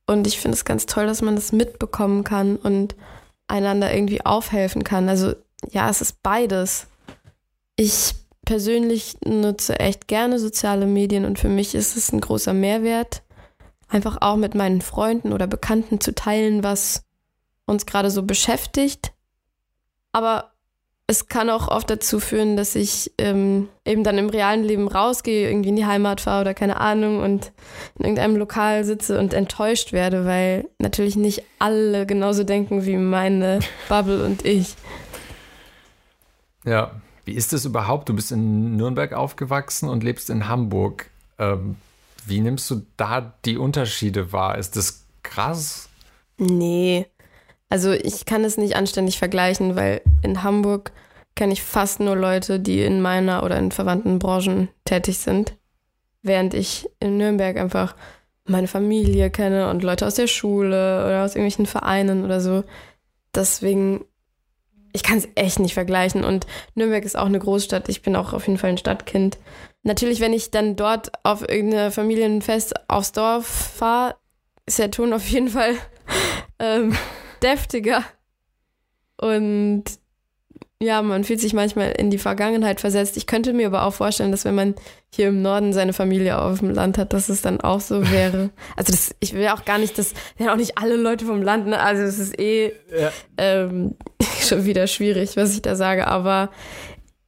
[0.09, 2.96] und ich finde es ganz toll, dass man das mitbekommen kann und
[3.46, 5.09] einander irgendwie aufhelfen kann.
[5.09, 5.34] Also
[5.70, 6.86] ja, es ist beides.
[7.76, 8.14] Ich
[8.46, 13.22] persönlich nutze echt gerne soziale Medien und für mich ist es ein großer Mehrwert,
[13.88, 17.04] einfach auch mit meinen Freunden oder Bekannten zu teilen, was
[17.66, 19.12] uns gerade so beschäftigt.
[20.12, 20.52] Aber
[21.11, 25.48] es kann auch oft dazu führen, dass ich ähm, eben dann im realen Leben rausgehe,
[25.48, 27.50] irgendwie in die Heimat fahre oder keine Ahnung und
[27.98, 33.61] in irgendeinem Lokal sitze und enttäuscht werde, weil natürlich nicht alle genauso denken wie meine
[33.88, 34.74] Bubble und ich.
[36.64, 36.90] Ja,
[37.24, 38.11] wie ist das überhaupt?
[38.11, 41.09] Du bist in Nürnberg aufgewachsen und lebst in Hamburg.
[41.38, 41.76] Ähm,
[42.26, 44.59] wie nimmst du da die Unterschiede wahr?
[44.59, 45.88] Ist das krass?
[46.36, 47.06] Nee,
[47.69, 50.93] also ich kann es nicht anständig vergleichen, weil in Hamburg
[51.35, 55.55] kenne ich fast nur Leute, die in meiner oder in verwandten Branchen tätig sind,
[56.23, 57.95] während ich in Nürnberg einfach
[58.45, 62.64] meine Familie kenne und Leute aus der Schule oder aus irgendwelchen Vereinen oder so.
[63.35, 64.05] Deswegen,
[64.93, 66.25] ich kann es echt nicht vergleichen.
[66.25, 67.89] Und Nürnberg ist auch eine Großstadt.
[67.89, 69.39] Ich bin auch auf jeden Fall ein Stadtkind.
[69.83, 74.16] Natürlich, wenn ich dann dort auf irgendeine Familienfest aufs Dorf fahre,
[74.66, 75.75] ist der Ton auf jeden Fall
[76.59, 76.97] ähm,
[77.43, 78.05] deftiger.
[79.20, 79.84] Und
[80.80, 83.16] ja, man fühlt sich manchmal in die Vergangenheit versetzt.
[83.16, 84.76] Ich könnte mir aber auch vorstellen, dass wenn man
[85.11, 88.51] hier im Norden seine Familie auf dem Land hat, dass es dann auch so wäre.
[88.76, 91.66] Also das, ich will auch gar nicht, das sind auch nicht alle Leute vom Land,
[91.66, 91.80] ne?
[91.80, 93.11] Also es ist eh ja.
[93.39, 93.97] ähm,
[94.41, 96.07] schon wieder schwierig, was ich da sage.
[96.07, 96.51] Aber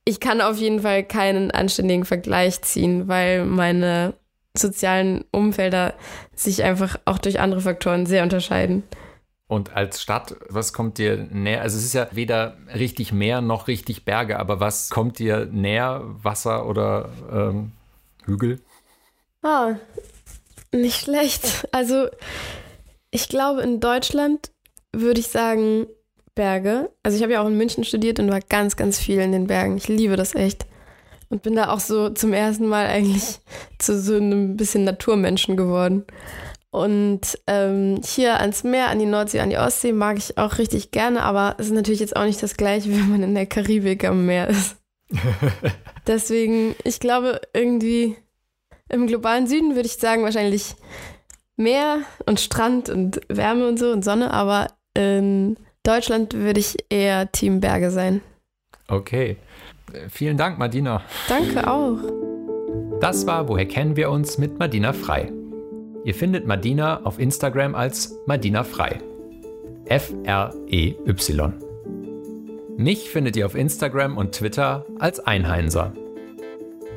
[0.04, 4.14] ich kann auf jeden Fall keinen anständigen Vergleich ziehen, weil meine
[4.56, 5.94] sozialen Umfelder
[6.34, 8.84] sich einfach auch durch andere Faktoren sehr unterscheiden.
[9.50, 11.62] Und als Stadt, was kommt dir näher?
[11.62, 16.02] Also es ist ja weder richtig Meer noch richtig Berge, aber was kommt dir näher?
[16.22, 17.72] Wasser oder ähm,
[18.24, 18.60] Hügel?
[19.42, 19.74] Ah,
[20.70, 21.66] nicht schlecht.
[21.72, 22.06] Also
[23.10, 24.52] ich glaube, in Deutschland
[24.92, 25.88] würde ich sagen
[26.36, 26.92] Berge.
[27.02, 29.48] Also ich habe ja auch in München studiert und war ganz, ganz viel in den
[29.48, 29.76] Bergen.
[29.76, 30.66] Ich liebe das echt.
[31.28, 33.40] Und bin da auch so zum ersten Mal eigentlich
[33.80, 36.04] zu so einem bisschen Naturmenschen geworden.
[36.70, 40.92] Und ähm, hier ans Meer, an die Nordsee, an die Ostsee mag ich auch richtig
[40.92, 44.04] gerne, aber es ist natürlich jetzt auch nicht das gleiche, wenn man in der Karibik
[44.04, 44.76] am Meer ist.
[46.06, 48.16] Deswegen, ich glaube, irgendwie
[48.88, 50.76] im globalen Süden würde ich sagen, wahrscheinlich
[51.56, 57.30] Meer und Strand und Wärme und so und Sonne, aber in Deutschland würde ich eher
[57.32, 58.22] Team Berge sein.
[58.88, 59.36] Okay.
[60.08, 61.02] Vielen Dank, Madina.
[61.28, 61.98] Danke auch.
[63.00, 65.32] Das war Woher kennen wir uns mit Madina Frei.
[66.04, 69.00] Ihr findet Madina auf Instagram als Madina Frei.
[69.84, 71.52] F-R-E-Y.
[72.76, 75.92] Mich findet ihr auf Instagram und Twitter als Einheinser.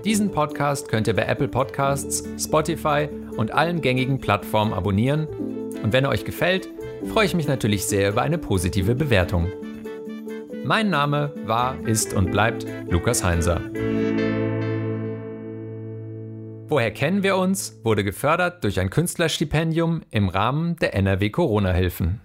[0.05, 5.27] Diesen Podcast könnt ihr bei Apple Podcasts, Spotify und allen gängigen Plattformen abonnieren.
[5.83, 6.69] Und wenn er euch gefällt,
[7.11, 9.51] freue ich mich natürlich sehr über eine positive Bewertung.
[10.63, 13.59] Mein Name war, ist und bleibt Lukas Heinser.
[16.73, 17.79] Woher kennen wir uns?
[17.83, 22.19] wurde gefördert durch ein Künstlerstipendium im Rahmen der NRW Corona-Hilfen.